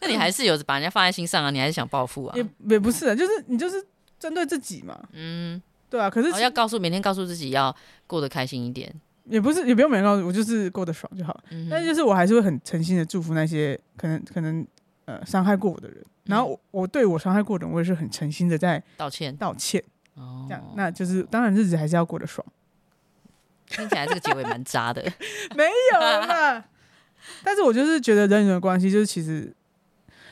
[0.00, 1.50] 那你还是有把人家放在心上啊？
[1.50, 2.36] 你还是想报复啊？
[2.36, 3.84] 也也不是，啊就是你就是
[4.18, 4.98] 针对自己嘛。
[5.12, 6.10] 嗯，对啊。
[6.10, 7.74] 可是要告诉每天告诉自己要
[8.06, 11.34] 过得开心一点，也不是，也不用每天告诉我，就是过得爽就好。
[11.50, 14.66] 嗯、但是就是我还是会很诚心的祝福那些可能可能
[15.06, 19.82] 呃伤害过我的人，然后我，我对我伤害过的人，我也是很诚心的在道歉道歉。
[20.14, 22.46] 哦，这样那就是当然，日子还是要过得爽。
[23.66, 25.02] 听起来这个结尾蛮渣的，
[25.56, 26.64] 没有啦。
[27.42, 29.52] 但是我就是觉得人与人的关系，就是其实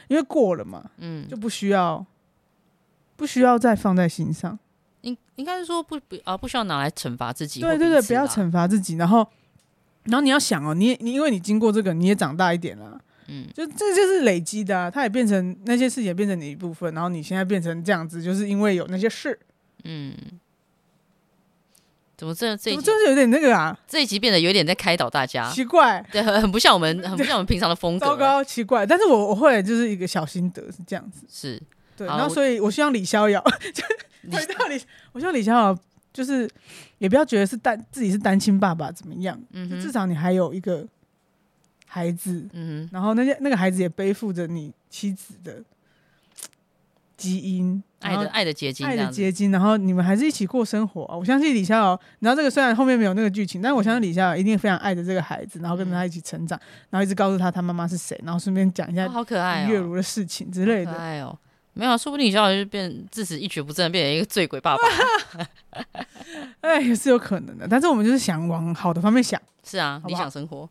[0.08, 2.04] 因为过了嘛，嗯，就不需要
[3.16, 4.58] 不需要再放在心上。
[5.00, 7.60] 应应该是说不不啊，不需要拿来惩罚自己。
[7.60, 8.96] 对对对，不要惩罚自己。
[8.96, 9.26] 然后
[10.04, 13.00] 然后你要想哦，你你因为你经过这个，你也长大一点了。
[13.28, 16.92] 嗯，就这就是累积的啊，它也变成那些事也变成你一部分。
[16.92, 19.38] 然后你现在变成这样子，就是因为有那些事。
[19.84, 20.14] 嗯，
[22.16, 23.76] 怎么这这一集就是有点那个啊？
[23.86, 28.86] 这一集变得有点在开导大家，奇怪，对，很很不像我们， 很不像我们平常的风格，糟糕，奇怪。
[28.86, 31.60] 但是我我后来就是一个小心得是这样子，是。
[31.96, 33.42] 对，然后所以我希望李逍遥，
[33.74, 33.84] 就
[34.34, 34.80] 回到李，
[35.12, 35.78] 我希望李逍遥
[36.10, 36.48] 就是
[36.98, 40.86] 也不要觉得是单自己是单亲爸爸怎么样，嗯哼，至少你还有一个
[41.86, 45.62] 孩子，嗯哼，然后那些那个孩子也背负着你妻子的
[47.22, 47.82] 基因。
[48.00, 51.02] 爱的爱的结晶，爱的结晶，然后你们还是一起过生活。
[51.16, 56.58] 我相信李逍遥，你知道这个虽然后面没有那个剧情，但我相信李逍遥一定非常爱着这个孩子，然后跟着他一起成长，
[56.90, 60.92] 然后一直告诉他他妈妈是谁，然后顺便讲一下好可爱月如的事情之类的。
[60.94, 61.38] 哎呦，
[61.74, 64.82] 没有，说不定李逍遥就变自此一蹶不振，变成一个醉鬼爸爸。
[66.62, 67.68] 哎，也是有可能的。
[67.68, 69.40] 但是我们就是想往好的方面想。
[69.62, 70.68] 是啊，好好理想生活。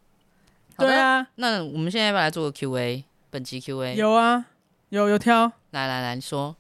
[0.78, 3.06] 对啊，那我们现在要不要来做个 Q&A？
[3.30, 4.46] 本期 Q&A 有啊，
[4.92, 6.54] 有有挑，来来来，你说。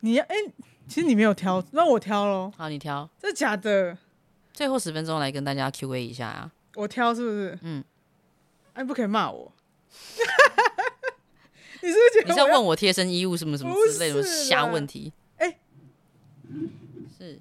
[0.00, 0.52] 你要哎、欸，
[0.86, 2.52] 其实你没有挑，那我挑喽。
[2.54, 3.08] 好，你挑。
[3.18, 3.96] 这假的。
[4.52, 6.52] 最后十分钟来跟大家 Q&A 一下啊。
[6.74, 7.58] 我挑是不是？
[7.62, 7.82] 嗯。
[8.74, 9.50] 哎，不可以骂我。
[11.80, 12.28] 你是不是觉得？
[12.28, 15.10] 你是要问我贴身衣物什么什么之类的瞎问题？
[15.38, 15.58] 哎、欸，
[17.18, 17.40] 是。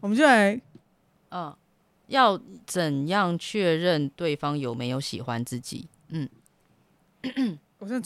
[0.00, 0.60] 我们就来，
[1.30, 1.56] 嗯，
[2.08, 2.36] 要
[2.66, 5.88] 怎样确认对方有没有喜欢自己？
[6.08, 6.28] 嗯。
[7.78, 8.02] 我是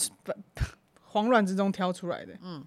[1.13, 2.33] 慌乱之中挑出来的。
[2.41, 2.65] 嗯。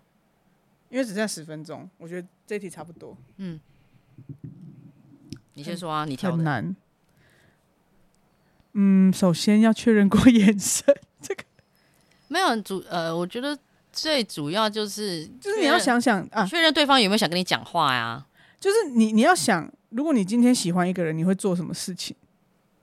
[0.89, 3.19] 因为只剩十分钟，我觉得这题差不多。
[3.39, 3.61] 嗯，
[5.55, 6.37] 你先说啊，你挑的。
[6.37, 6.77] 很难。
[8.75, 10.85] 嗯，首先要确认过眼神，
[11.21, 11.43] 这个
[12.29, 13.59] 没有主呃，我觉得
[13.93, 18.25] 最主要就是就是你要想想啊，确认对方有没有想跟你讲话呀？
[18.61, 22.17] 就是你你要想，如果你今天喜欢一个人，你会做什么事情？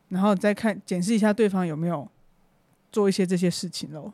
[0.10, 2.12] 然后再看检视一下对方有没有
[2.92, 4.12] 做一些这些事情喽。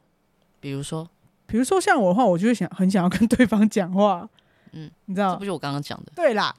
[0.60, 1.10] 比如说。
[1.50, 4.30] 比如说像我的话，我就会想很想要跟对方讲话，
[4.72, 6.56] 嗯，你知道，这不就我刚刚讲的，对啦，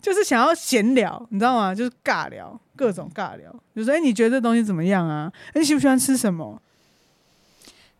[0.00, 1.74] 就是想要闲聊，你知道吗？
[1.74, 5.30] 就是尬聊，各种尬聊，就说哎，你觉得这东西怎么样啊？
[5.48, 6.60] 哎，你喜不喜欢吃什么？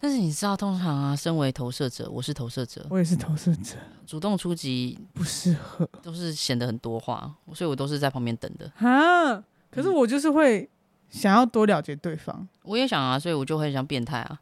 [0.00, 9.42] 但是你知道，通常啊，身为投射者，我是投射者，我也是投射者，主动出击不适合，都是显得很多话，所以我都是在旁边等的啊。
[9.70, 10.68] 可是我就是会
[11.08, 14.38] 想要多了解对方，我也想啊，所以我就会像变态啊。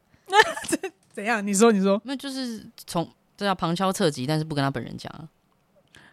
[1.13, 1.47] 怎样？
[1.47, 5.29] 你说，你说，那就是从这叫旁敲侧击，但是不跟他本人讲啊。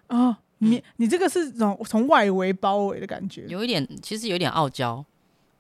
[0.07, 5.05] 哦，你你这个是从从外围包围的感觉，有一点，其实有一点傲娇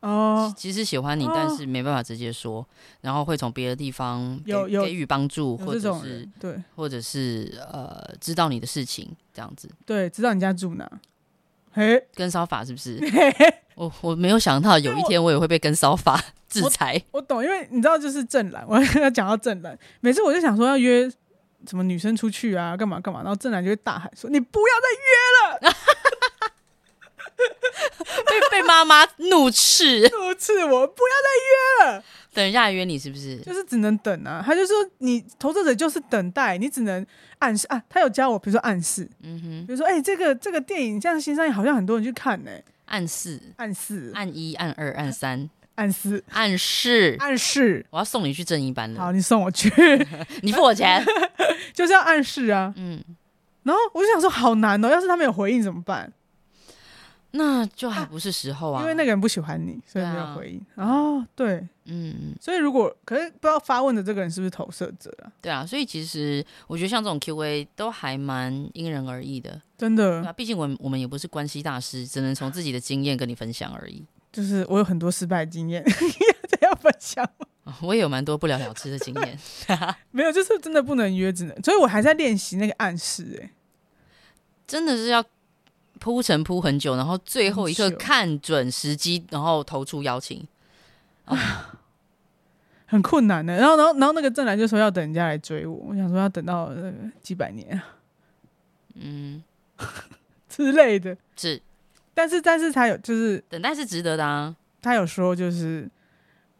[0.01, 0.53] 哦。
[0.57, 2.65] 其实喜欢你，但是没办法直接说，
[3.01, 9.69] 然后会从别的地方给给予帮助，或者是对，或者是呃，知道你的事情这样子。
[9.85, 10.89] 对，知道你家住哪？
[11.71, 12.99] 嘿，跟骚法是不是？
[13.79, 17.19] 我我没有想到有一天我也会被跟骚法制裁我。
[17.19, 21.09] 我懂，因为你知道，就是正蓝， 我要讲到正蓝，每次我就想说要约
[21.65, 25.75] 什么女生出去啊，干嘛干嘛，然后正蓝就会大喊说：“你不要再约了。
[28.27, 32.03] ”被被妈妈怒斥，怒斥我不要再约了。
[32.33, 33.37] 等一下约你是不是？
[33.37, 34.43] 就是只能等啊。
[34.45, 37.05] 他就说你投射者就是等待，你只能
[37.37, 37.81] 暗示啊。
[37.87, 42.61] 他有教我，比如说暗示，嗯哼，比如说哎、欸，这个这个电影这样新上映，好像很多人去看呢、欸。
[42.89, 47.85] 暗示，暗示，按一，按二，按三，暗示，暗示，暗示。
[47.91, 48.99] 我要送你去正一班了。
[48.99, 49.71] 好，你送我去，
[50.41, 51.03] 你付我钱，
[51.73, 52.73] 就是要暗示啊。
[52.77, 53.01] 嗯。
[53.63, 54.89] 然后我就想说，好难哦！
[54.89, 56.11] 要是他没有回应怎么办？
[57.31, 60.65] 那就还不是时候啊，因为那个人不喜欢你，所以没有回应。
[60.83, 65.31] 哦，对，嗯，所以如果可是不知道发问的这个人是不是投射者啊？
[65.39, 70.21] 对啊，所以其实我觉得像这种 Q&A 都还蛮因人而异的，真的。
[70.23, 74.03] 那毕竟我们我们也不是关系大师，只能从自己的经验跟你分享而已。
[74.31, 75.83] 就是我有很多失败经验
[76.61, 77.27] 要分享，
[77.81, 79.39] 我也有蛮多不了了之的经验。
[80.09, 83.39] 没有，就是真的不能约，只能，所以我还在练习那个暗示。
[83.43, 83.51] 哎，
[84.65, 85.23] 真的是要。
[85.99, 90.45] 铺陈铺很久，然后最后一刻看准时机，然后投出邀请，
[91.25, 91.79] 啊，
[92.87, 93.55] 很困难的。
[93.57, 97.81] 然后，然后，然后那个正男就说要等人家来追我，我想说要等到那个几百年，
[98.95, 99.43] 嗯
[100.49, 101.15] 之类的。
[101.35, 101.61] 是，
[102.13, 104.55] 但是，但是他有就是等待是值得的啊。
[104.81, 105.89] 他有说就是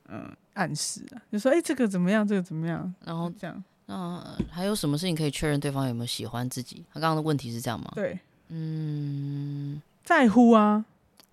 [0.10, 3.64] 嗯暗示啊，就说哎、欸、这个怎么样，这个怎么样，然后这样。
[3.88, 6.86] 嗯，还有什么事情可以确认对方有没有喜欢自己？
[6.94, 7.92] 他刚刚的问题是这样吗？
[7.96, 8.20] 对。
[8.50, 10.86] 嗯，在乎啊。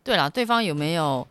[0.03, 1.27] 对了，对方有没有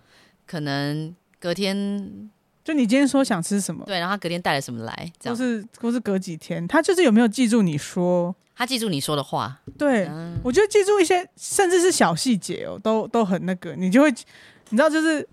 [0.45, 2.29] 可能隔天？
[2.63, 3.85] 就你今天说想吃什么？
[3.85, 5.11] 对，然后他隔天带了什么来？
[5.19, 8.35] 这样，或是或是隔几天，他就是有没有记住你说？
[8.55, 9.61] 他记住你说的话。
[9.77, 15.25] 对，嗯、我觉得记住一些，甚至是小细节哦，都都很那个，你就会，你知道，就是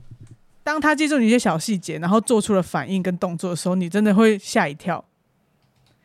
[0.63, 5.05] 当他记住你一些小细节，然后做出了反应跟动作的时候，你真的会吓一跳，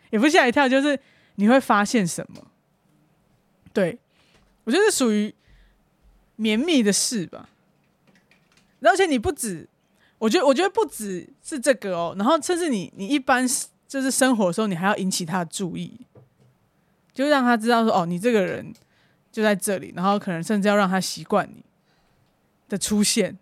[0.10, 0.98] 也不是吓一跳，就是
[1.36, 2.42] 你会发现什么？
[3.74, 4.00] 对。
[4.68, 5.34] 我觉得是属于
[6.36, 7.48] 绵密的事吧，
[8.82, 9.66] 而且你不止，
[10.18, 13.48] 我觉得我觉得不止是这个哦，然后甚至你你一般
[13.88, 15.98] 就是生活的时候，你还要引起他的注意，
[17.14, 18.74] 就让他知道说哦，你这个人
[19.32, 21.64] 就在这里，然后可能甚至要让他习惯你
[22.68, 23.40] 的出现，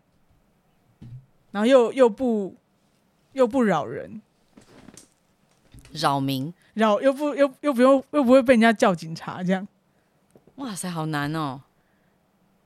[1.50, 2.56] 然后又又不
[3.34, 4.22] 又不扰人，
[5.92, 9.68] 扰民，扰又不又又不用又不会被人家叫警察这样。
[10.56, 11.62] 哇塞，好难哦，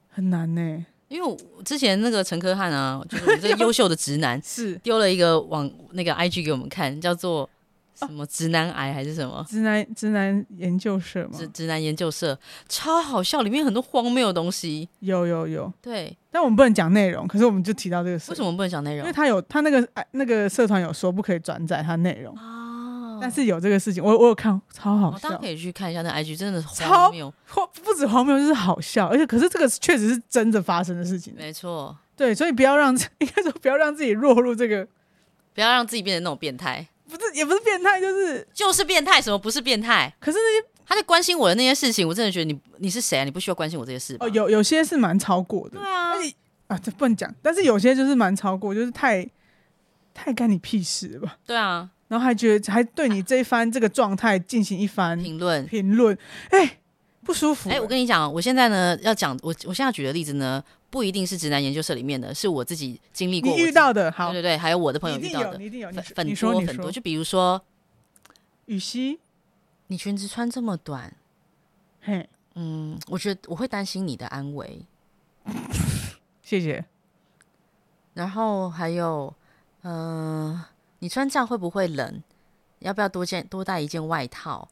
[0.10, 0.86] 很难呢。
[1.08, 7.50] 因为我之前那个陈科翰啊，就是我们这个 优秀的直男，是丢了一个网那个 IG 给我们看，叫做
[7.96, 9.44] 什么直男癌还是什么？
[9.50, 11.32] 直男直男研究社吗？
[11.36, 12.38] 直直男研究社，
[12.68, 14.88] 超好笑，里面很多荒谬的东西。
[15.00, 18.30] 有有有，对，但我们不能讲内容，可是我们就提到这个事。
[18.30, 19.00] 为什么不能讲内容？
[19.00, 22.36] 因为他有他那个那个社团有说不可以转载他内容。
[22.36, 22.59] 啊
[23.22, 25.30] 但是有这个事情，我我有看，超好笑。
[25.30, 29.08] 大家可以去看一下那 IG，真的荒谬，荒不止荒谬，就是好笑。
[29.08, 31.34] 而且，可是这个确实是真的发生的事情。
[31.38, 34.88] 没错，对，所以不要让， 应该说不要让自己落入这个，
[35.54, 36.88] 不要让自己变成那种变态。
[37.10, 39.22] 不是，也不是变态，就是就是变态。
[39.22, 40.14] 什么不是变态？
[40.20, 43.24] 可是那些他在关心我的那些事情，我真的觉得你你是谁啊？
[43.24, 44.26] 你不需要关心我这些事吧？
[44.26, 45.78] 哦，有有些是蛮超过的。
[45.80, 46.14] 对啊，
[46.68, 47.34] 啊，这不能讲。
[47.42, 49.28] 但是有些就是蛮超过，就是太
[50.14, 51.38] 太干你屁事了吧？
[51.46, 51.90] 对啊。
[52.10, 56.18] 然后还觉得还对你这一番这个状态进行一番评论评论，
[56.50, 56.80] 哎，
[57.24, 57.70] 不舒服。
[57.70, 66.92] 哎，我跟你讲，我现在呢要讲我我现在举的例子呢，不一定是直男研究社里面的，是我自己经历过遇到的，好，对对对，还有我的朋友遇到的，一定有，很多很多。
[66.92, 67.64] 就比如说
[68.66, 69.20] 雨熙，
[69.86, 71.14] 你裙子穿这么短，
[72.02, 74.82] 嘿，嗯，我觉得我会担心你的安危，
[76.42, 76.84] 谢谢。
[78.16, 79.32] 然后还有，
[79.84, 80.60] 嗯。
[81.00, 82.22] 你穿这样会不会冷？
[82.80, 84.68] 要不要多件多带一件外套？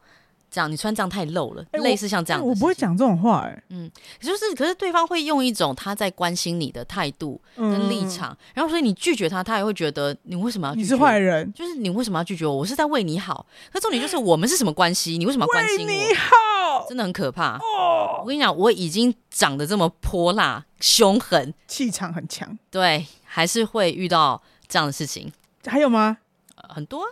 [0.49, 2.41] 这样你穿这样太露了，欸、类似像这样。
[2.41, 10.83] 我不会讲这种话、欸，哎，嗯，就是可是对方会用一种他在关心你的态度跟立场，嗯、然后所以你拒绝他，他也会觉得你为什么要拒绝？
[10.83, 12.55] 你是坏人，就是你为什么要拒绝我？
[12.55, 13.45] 我是在为你好。
[13.73, 15.17] 可重点就是我们是什么关系？
[15.17, 15.91] 你为什么要关心我？
[15.91, 17.57] 你好，真的很可怕。
[17.57, 25.29] 哦，我跟你讲，我已经长得这么泼辣、凶狠，气场很强，对，还是会遇到这样的事情。
[25.67, 26.17] 还有吗？
[26.55, 27.03] 呃、很多，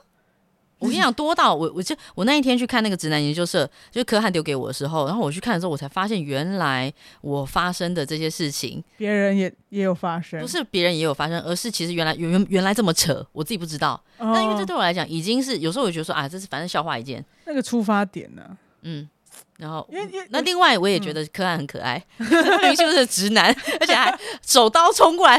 [0.80, 6.92] 我跟你讲，多到我，我就我那一天去看那个直男研究社，就是柯汉丢给我的时候，然后我去看的时候，我才发现原来
[7.22, 13.94] 我发生的这些事情，别人也也有发生，不是别人也有发生，而是其实原来原原原来这么扯，我自己不知道。
[14.18, 17.24] 哦、但因为这对我来讲，已经是有时候我觉得说啊，这是反正笑话一件。
[17.46, 18.58] 那个出发点呢、啊？
[18.82, 19.10] 嗯。
[19.58, 22.30] 然后，因为那另外我也觉得柯汉很可爱，明
[22.62, 25.38] 明就是直男， 而且还手刀冲过来。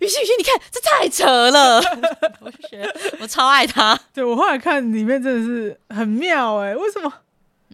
[0.00, 1.80] 于是，于是你看，这太扯了。
[2.40, 3.98] 我就觉得我超爱他。
[4.12, 7.12] 对，我后来看里面真的是很妙哎，为什么？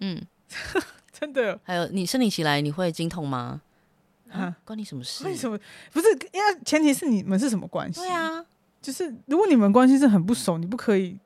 [0.01, 0.21] 嗯，
[1.19, 1.59] 真的。
[1.63, 3.63] 还有，你生理期来你会经痛吗？
[4.31, 5.25] 啊，关你什么事？
[5.25, 5.59] 为什么
[5.91, 6.07] 不是？
[6.33, 8.01] 因为前提是你们是什么关系？
[8.01, 8.45] 对啊，
[8.83, 11.19] 就是如果你们关系是很不熟，你不可以，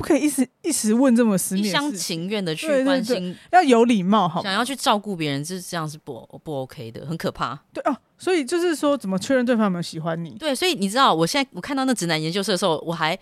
[0.00, 7.58] 不可以一时一时问这么私密，一厢情愿的去关心，对对对，要有礼貌，好，想要去照顾别人，就是这样是不不 OK 的，很可怕。
[7.74, 10.30] 对哦，所以就是说，怎么确认对方有没有喜欢你？
[10.38, 13.18] 对，所以你知道，我现在我看到那直男研究社的时候，我还。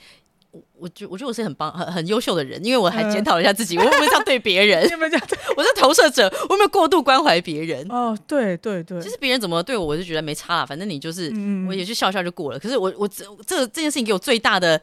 [0.78, 4.88] 我觉我觉得我是很棒、很很优秀的人，因为我还检讨了一下自己，呃、我有没有这样对别人？
[4.88, 5.38] 有没有这样对？
[5.54, 7.86] 我是投射者，我有没有过度关怀别人？
[7.90, 9.00] 哦，对对对。
[9.00, 12.58] 其实别人怎么对我，我就觉得没差了，反正你就是，嗯、我也就笑笑就过了。
[12.58, 14.80] 可是我我这这这件事情给我最大的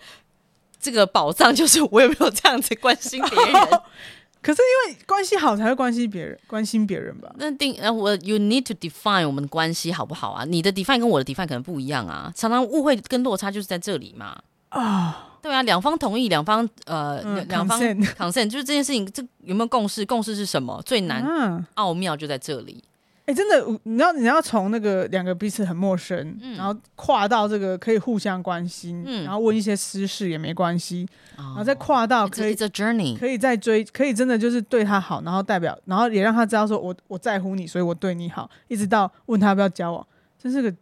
[0.86, 3.56] 这个宝藏，就是我有没有这样子关心别人？
[3.56, 3.82] 哦、
[4.44, 7.34] 可是因为关系好才会关心别人，关心别人吧？
[7.40, 10.46] 那定呃，我 you need to define 我们的关系好不好啊？
[10.46, 14.38] 你的 define 跟我的 define 可能不一样啊，常常误会跟落差就是在这里嘛。
[14.70, 15.32] 啊。
[15.42, 20.04] 对啊，两方同意，两方呃，两、嗯、方 consent，就是这件事情，这有没有共识？
[20.04, 20.82] 共识是什么？
[20.84, 22.84] 最难奥妙就在这里。
[23.26, 31.08] 哎、嗯，真的，你要你要从那个两个彼此很陌生，嗯、然后跨到这个可以互相关心，嗯、然后问一些私事也没关系，
[31.38, 40.08] 嗯、然后再跨到可以 It's a journey，可以再追，可以真的就是对他好，然后代表，然后也让他知道说我我在乎你，所以我对你好，一直到问他要不要交往，
[40.38, 40.74] 这是个。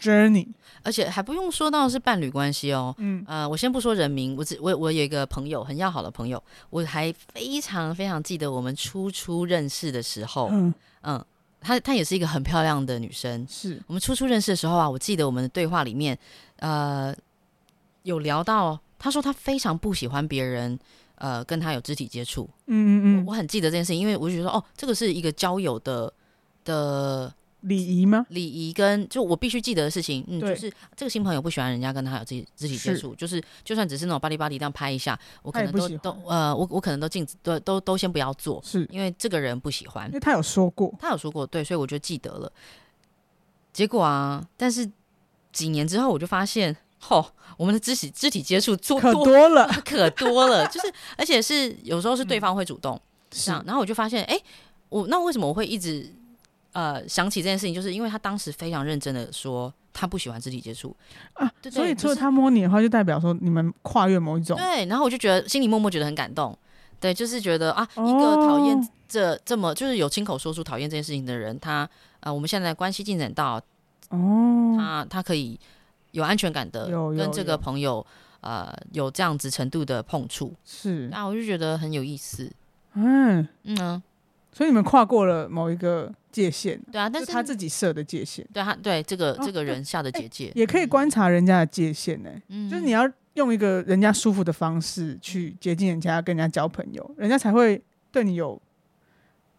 [0.00, 0.48] journey，
[0.82, 2.92] 而且还不用说到是伴侣关系哦。
[2.98, 10.48] 嗯，呃，我先不说人名，我只我我有一个朋友很要好的朋友，我还非常非常记得我们初初认识的时候。
[10.50, 11.24] 嗯嗯，
[11.62, 13.46] 她她也是一个很漂亮的女生。
[13.48, 16.18] 是我们初初认识的时候啊，我记得我们的对话里面，
[16.56, 17.14] 呃，
[18.02, 20.78] 有聊到，她说她非常不喜欢别人
[21.14, 22.48] 呃跟她有肢体接触。
[22.66, 26.12] 嗯嗯嗯，我，我很记得这件事情，因为我就觉得，哦，这个是一个交友的
[26.64, 27.32] 的。
[27.62, 28.26] 礼仪吗？
[28.30, 33.16] 礼仪跟就我必须记得的事情，嗯，就是这个新朋友不喜欢人家跟他有肢体肢体接触，是。
[33.16, 38.86] 就是就算只是那种巴黎巴黎这样拍一下，我可能都都呃，我我可能都禁止，都都都先不要做，是。
[38.90, 42.52] 因为这个人不喜欢，因为他有说过，他有说过，对，所以我就记得了。
[43.72, 44.90] 结果啊，但是
[45.52, 47.24] 几年之后我就发现，吼，
[47.56, 54.44] 我们的肢体肢体接触做可多了， 可多了，就是而且是有时候是对方会主动，嗯、是，然后我就发现，哎、欸，
[54.88, 56.12] 我那为什么我会一直？
[56.72, 60.94] 呃，想起这件事情，就是因为他当时非常认真的说，他不喜欢肢体接触。
[61.34, 64.56] 啊，对对，所以除了他摸你的话，就代表说你们跨越某一种。
[64.56, 66.58] 对，然后我就觉得心里默默觉得很感动，
[66.98, 71.88] 对，就是觉得啊，哦、一个讨厌这这么就是有亲口说出讨厌这件事情的人，他
[72.20, 73.60] 呃，我们现在关系进展到
[74.08, 75.58] 哦，他他可以
[76.12, 78.04] 有安全感的跟这个朋友
[78.40, 82.50] 呃有这样子程度的碰触，是，那我就觉得很有意思，
[82.94, 83.46] 嗯。
[83.64, 84.02] 嗯、啊，
[84.52, 86.12] 所以你们跨过了某一个。
[86.32, 92.30] 界限对啊，但是他自己设的界限，对他对这个这个人下的结界，也可以观察人家的界限呢。
[92.48, 98.58] 嗯，就是你要用一个人家舒服的方式去接近人家，跟人家交朋友，人家才会对你有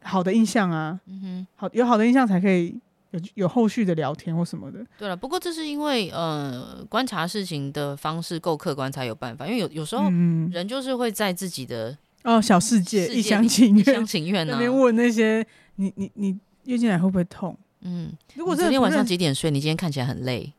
[0.01, 0.99] 好的印象啊。
[1.05, 2.75] 嗯哼，好有好的印象才可以
[3.11, 4.83] 有有后续的聊天或什么的。
[4.97, 10.09] 对了，不过这是因为呃观察事情的方式够客观才有办法，因为有有时候
[10.49, 15.45] 人就是会在自己的哦小世界一厢情愿，一厢情愿呢那边问那些
[15.75, 16.37] 你你你。
[16.65, 17.57] 月经来会不会痛？
[17.81, 19.51] 嗯，如果昨天晚上几点睡？
[19.51, 20.53] 你今天看起来很累。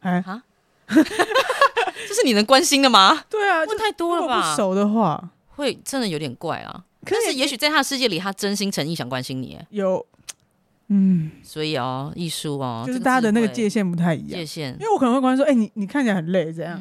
[0.00, 0.42] 哎哈，
[0.86, 3.24] 这是你能关心的吗？
[3.30, 4.50] 对啊，问太多了吧？
[4.50, 6.84] 不熟的话，会真的有点怪啊。
[7.06, 9.58] 可是也许在他的世界里，他真心诚意想关心你。
[9.70, 10.04] 有，
[10.88, 14.38] 嗯，所以哦，艺术哦，就是大家的那个界限不太一样。
[14.38, 16.78] 界限，因为我可能会关心说，哎，你你看起来很累，这样。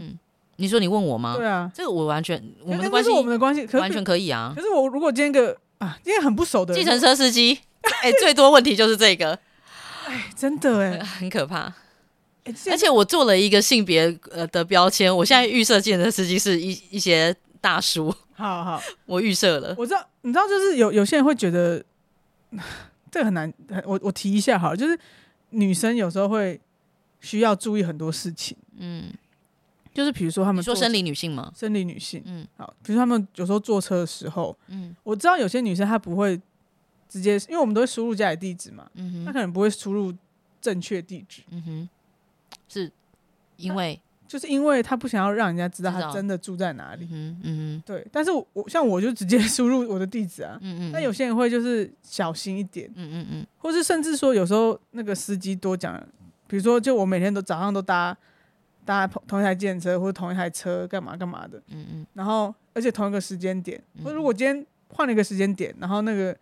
[0.58, 1.36] 你说你问我吗？
[1.38, 4.54] 对啊，这个我完全我们的关系，我们的关系完全可以啊。
[4.56, 7.60] 可是我如果今天个啊，今天很不熟的计程车司机。
[8.02, 9.40] 哎、欸，最多问题就是这个，
[10.08, 11.74] 哎，真的哎，很可怕。
[12.44, 18.14] 欸、而且我做了一个性别呃的标签，我现在预设计程车司机是一一些大叔。
[18.34, 19.74] 好好，我预设了。
[19.78, 21.82] 我知道，你知道，就是有有些人会觉得
[23.10, 23.54] 这个很难。
[23.86, 25.00] 我我提一下好了，就是
[25.52, 26.60] 女生有时候会
[27.22, 28.58] 需要注意很多事情。
[28.78, 29.14] 嗯，
[29.98, 31.52] 就是比如说他们说生理女性吗？
[31.56, 32.22] 生理女性。
[32.26, 36.40] 嗯，好，比如说他们有时候坐车的时候，嗯，我知道有些女生她不会。
[37.10, 40.14] 直接，因为我们都会输入家里地址嘛，嗯哼，她可能不会输入
[40.60, 41.90] 正确地址，嗯哼，
[42.68, 42.92] 是
[43.56, 48.06] 因为就是因为她不想要让人家知道她真的住在哪里，嗯哼，嗯，对。
[48.12, 55.98] 但是我像我就直接 输入我的地址啊，嗯嗯，但有些人会就是小心一点，嗯嗯嗯，或是甚至说有时候那个司机多讲，
[56.46, 58.16] 比如说就我每天都早上都搭
[58.88, 66.36] 搭同一台计程车或者同一台车干嘛干嘛的，嗯嗯，然后而且同一个时间点，或如果今天换了一个时间点，然后那个。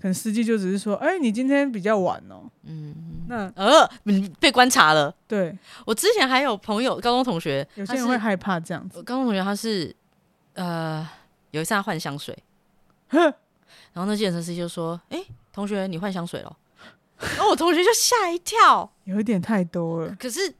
[0.00, 5.14] 可能司机就只是说：“哎、欸，你今天比较晚哦。”嗯，那呃，你被观察了。
[5.28, 9.00] 对，我之前还有朋友，高中同学，有些人会害怕这样子。
[9.02, 9.94] 高中同学他是
[10.54, 11.06] 呃，
[11.52, 12.36] 有一次他换香水，
[13.08, 13.20] 呵
[13.92, 16.56] 然后那计程车司机就说：“哎、欸，同学，你换香水了？”
[17.36, 20.16] 然后我同学就吓一跳，有一点太多了。
[20.18, 20.52] 可是，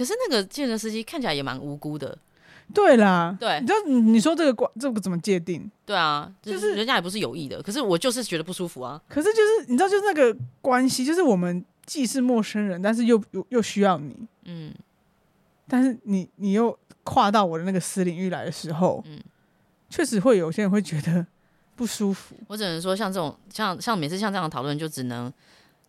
[0.00, 2.16] 可是那个计程车司机看起来也蛮无辜的。
[2.72, 5.70] 对啦，对，你知道你说这个关这个怎么界定？
[5.84, 8.98] 对啊，就是人家也不是有意的，可是我就是觉得不舒服啊。
[9.10, 14.72] 可是就是你知道，就是那个关系，就是我们既是陌生人，但是又又又需要你，嗯，
[15.68, 16.74] 但是你你又
[17.04, 19.20] 跨到我的那个私领域来的时候，嗯，
[19.90, 21.26] 确实会有些人会觉得
[21.76, 22.34] 不舒服。
[22.46, 25.30] 我只能说，像这种像像每次像这样的讨论，就只能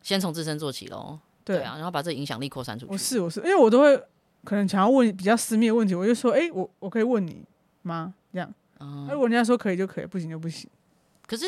[0.01, 1.17] 先从自身做起喽。
[1.43, 2.91] 对啊，然后把这影响力扩散出去。
[2.91, 4.01] 我是我是，因为我都会。
[4.43, 7.45] 可能想要问比较私密的问题，我就说：“哎、欸，我我可以问你
[7.83, 10.67] 吗？”这样，嗯，如果人家说可以就可以，不行就不行。
[11.27, 11.45] 可是，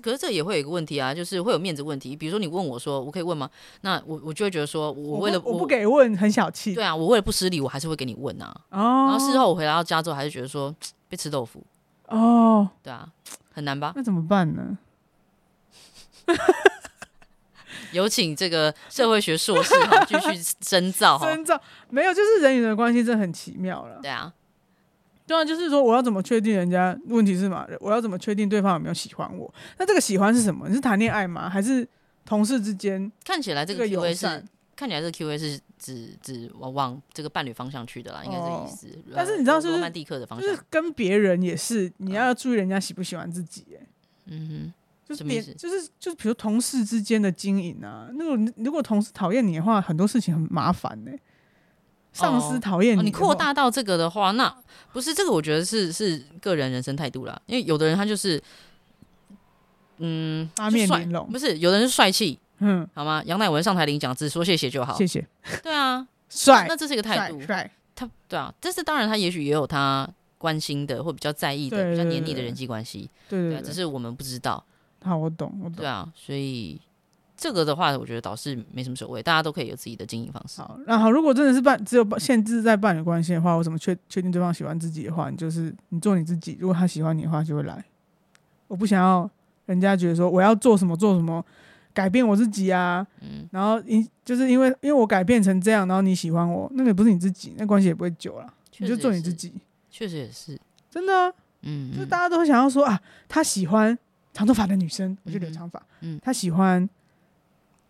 [0.00, 2.14] 可是这也会有一个问题啊，就是会有面子问题。
[2.14, 3.50] 比如说，你问我说：“我可以问吗？”
[3.82, 6.72] 那我我就会觉得说，我为了我，我不给问很小气。
[6.72, 8.56] 对啊，我为了不失礼，我还是会给你问啊。
[8.70, 9.08] 哦。
[9.10, 10.72] 然后事后我回来到家之后，还是觉得说
[11.08, 11.60] 被吃豆腐。
[12.06, 12.68] 哦。
[12.80, 13.08] 对啊，
[13.52, 13.92] 很难吧？
[13.96, 14.78] 那怎么办呢？
[17.96, 21.28] 有请这个社会学硕士哈继续深造哈。
[21.30, 23.98] 深造没有，就是人与人的关系真的很奇妙了。
[24.02, 24.32] 对啊，
[25.26, 26.96] 对啊，就是说我要怎么确定人家？
[27.06, 29.52] 问题是嘛，我要怎么确定对方有没有喜欢我？
[29.78, 30.68] 那这个喜欢是什么？
[30.68, 31.48] 你是谈恋爱吗？
[31.48, 31.88] 还是
[32.24, 33.10] 同事之间？
[33.24, 34.44] 看起来这个 Q A 是
[34.76, 39.04] 看起来这个 Q A 是指指往往这个伴侣方向去的啦，应该是这意思。
[39.14, 43.64] 但是你知道是罗曼蒂克的方向，就是跟别人也是，你要注意人家喜不喜欢自己。
[43.74, 43.86] 哎，
[44.26, 44.72] 嗯哼。
[45.08, 51.20] 就是别，就是就是，比如同事之间的经营啊，那个如果同事讨厌你的话，很多事情很麻烦呢、欸。
[52.12, 54.52] 上司讨厌你、哦哦，你扩大到这个的话，那
[54.90, 57.38] 不是这个，我觉得是是个人人生态度啦。
[57.44, 58.42] 因为有的人他就是，
[59.98, 63.22] 嗯，八面玲珑，不是有的人是帅气，嗯，好吗？
[63.26, 65.28] 杨乃文上台领奖，只说谢谢就好，谢谢。
[65.62, 67.70] 对啊， 帅，那这是一个态度，帅。
[67.94, 74.64] 他对啊，但是当然他也许也有他关心的或比较在意的、比较黏腻的人际关系，对，只是我们不知道。
[75.02, 75.76] 好，我懂，我懂。
[75.76, 76.80] 对啊，所以
[77.36, 80.60] 这个的话，我觉得倒是没什么所谓，大家都可以有自己的经营方式。
[80.60, 85.28] 好，那好，如果真的是伴只有限制在伴侣关系的话，我怎么确确定对方喜欢自己的话？
[85.30, 87.84] 你就是你做你自己，如果他喜欢你的话，就会来。
[88.68, 89.30] 我不想要
[89.66, 91.44] 人家觉得说我要做什么做什么
[91.94, 98.52] 改变我自己啊，嗯，然后因就是因为因为我改变成这样，然后你喜欢我，那个不是你自己，那关系也不会久了。
[98.78, 99.52] 你就做你自己，
[99.90, 100.58] 确实也是
[100.90, 101.32] 真的啊，
[101.62, 103.96] 嗯，就是大家都会想要说啊，他喜欢。
[104.36, 105.82] 长头发的女生，我就留长发。
[106.02, 106.86] 嗯，她喜欢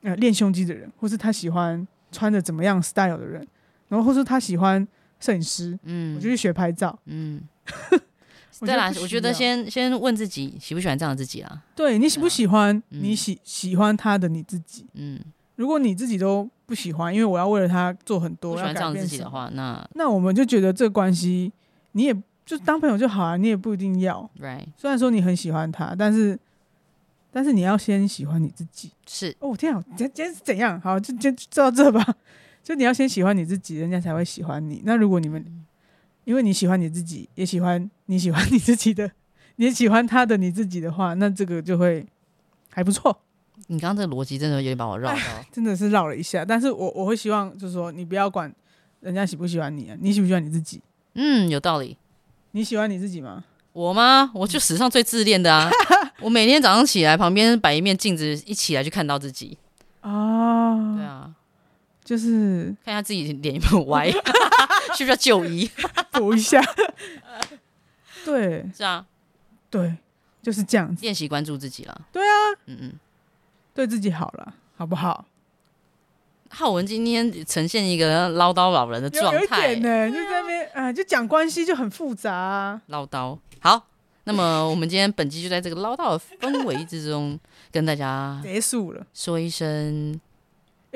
[0.03, 3.45] 呃练胸肌的人，或是她喜欢穿着怎么样 style 的人，
[3.89, 4.87] 然后或是她喜欢
[5.19, 5.77] 摄影师。
[5.83, 6.97] 嗯，我就去学拍照。
[7.07, 7.43] 嗯，
[8.63, 11.65] 对啦，我觉得先先问自己喜不喜欢这样的自己啊。
[11.75, 14.87] 对，你喜不喜欢你喜喜欢他的你自己？
[14.95, 15.19] 嗯，
[15.57, 21.53] 如果你自己都不喜欢，因为我要为了他做很多，不喜欢这样自己的话，那那我们就觉得这个关系
[21.91, 22.17] 你也。
[22.47, 24.31] 就当朋友就好啊，你也不一定要。
[24.41, 24.67] Right.
[24.77, 26.39] 虽然说你很喜欢他，但是，
[27.33, 28.93] 但是你要先喜欢你自己。
[29.07, 30.81] 是哦，天啊，今天是怎样？
[30.81, 32.07] 好，就就就到这吧。
[32.63, 34.81] 就你要先喜欢你自己，人家才会喜欢你。
[34.85, 35.67] 那如果你们，嗯、
[36.25, 39.11] 因为你喜欢你自己，也喜欢你喜欢你自己的，
[39.57, 42.07] 你也喜欢他的你自己的话，那这个就会
[42.71, 43.21] 还不错。
[43.69, 45.19] 你刚刚这个逻辑真的有点把我绕到，
[45.51, 46.45] 真的是绕了一下。
[46.45, 48.53] 但是我我会希望，就是说，你不要管
[49.01, 50.81] 人家喜不喜欢你啊，你喜不喜欢你自己？
[51.15, 51.97] 嗯，有道理。
[52.57, 53.45] 你喜欢你自己吗？
[53.75, 54.31] 我吗？
[54.33, 55.71] 我就史上最自恋的啊！
[56.21, 59.59] 我每天早上起来，旁边摆一面镜子，一起来就看到自己。
[60.01, 61.31] 哦，对啊，
[62.03, 64.11] 就是看一下自己脸有没有歪，
[64.97, 65.71] 需不需要就医
[66.11, 66.63] 补一下？
[68.25, 69.05] 对，是啊，
[69.69, 69.95] 对，
[70.43, 72.01] 就是这样子，练习关注自己了。
[72.11, 72.33] 对啊，
[72.65, 72.93] 嗯嗯，
[73.75, 75.27] 对自己好了，好不好？
[76.57, 83.39] 皓文今天呈现一个唠叨老人的状态，有一点呢，就在那边啊，就讲关系就很复杂啊，唠叨。
[83.61, 83.87] 好，
[84.25, 87.39] 那么我们今天本期就在这个唠叨的氛围之中
[87.71, 90.19] 跟大家结束了，说一声。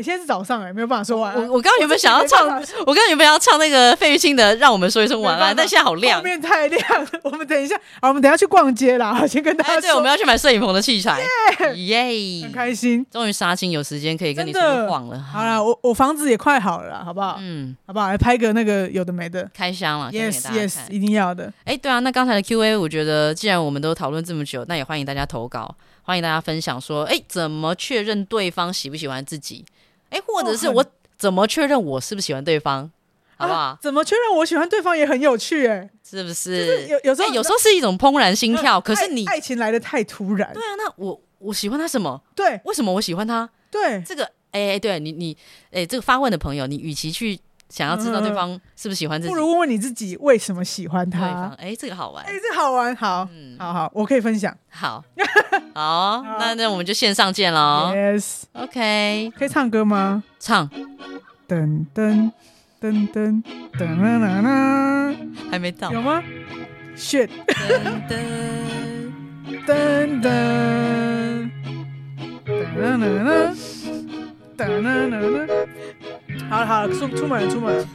[0.03, 1.34] 现在是早上哎，没有办法说完。
[1.34, 2.46] 我我刚刚有没有想要唱，
[2.86, 7.09] 我刚刚有没有要唱那个费玉清的《让我们说一声晚安》，但现在好亮，后面太亮了。
[7.22, 9.26] 我们等一下，好，我们等一下去逛街啦。
[9.26, 11.20] 先跟大家说，对，我们要去买摄影棚的器材，
[11.75, 15.20] 耶，很开心，终于杀青有时间可以跟你说晃了。
[15.20, 17.37] 好了，我我房子也快好了，好不好？
[17.41, 18.08] 嗯，好不好？
[18.08, 21.53] 来拍个那个有的没的，开箱了，yes yes，一定要的。
[21.64, 29.64] 哎，对啊，那刚才的 Q&A，我觉得既然我们都讨论这么久，那也欢迎大家投稿，欢迎大家分享说，哎，怎么确认对方喜不喜欢自己？
[30.11, 30.84] 哎、欸，或者是我
[31.18, 32.91] 怎么确认我是不是喜欢对方，哦、
[33.38, 33.78] 好不好、啊？
[33.80, 36.87] 怎么确认我喜欢对方也很有趣、欸，哎，是不是？
[36.88, 40.53] 有有时候、欸、有时候是一种怦然心跳，可是你爱情来的太突然。
[40.53, 42.22] 对啊，那我我喜欢他什么？
[42.34, 43.49] 对，为什么我喜欢他？
[43.70, 47.38] 对，这个哎、欸，对你你哎、欸，这个发问的朋友，你与其去
[47.71, 51.55] 想要知道对方是不是喜欢自己，不如问问你自己为什么喜欢他。
[51.57, 55.03] 哎、欸，这个好玩，哎、欸，这个好玩，好，嗯，好好，我可以分享，好。
[55.75, 57.92] 好，那那我们就线上见喽。
[57.95, 60.22] Yes，OK，可以唱歌吗？
[60.38, 60.68] 唱。
[61.49, 62.30] 噔噔
[62.80, 63.42] 噔噔
[63.79, 65.14] 噔啦啦啦，
[65.51, 65.91] 还没到。
[65.92, 66.22] 有吗
[66.97, 67.29] ？Shit。
[67.47, 68.13] 噔噔
[69.67, 71.51] 噔噔
[72.47, 73.55] 噔啦啦啦，
[74.57, 75.47] 噔啦啦啦。
[76.51, 77.87] 好了好了，出出门了出门了。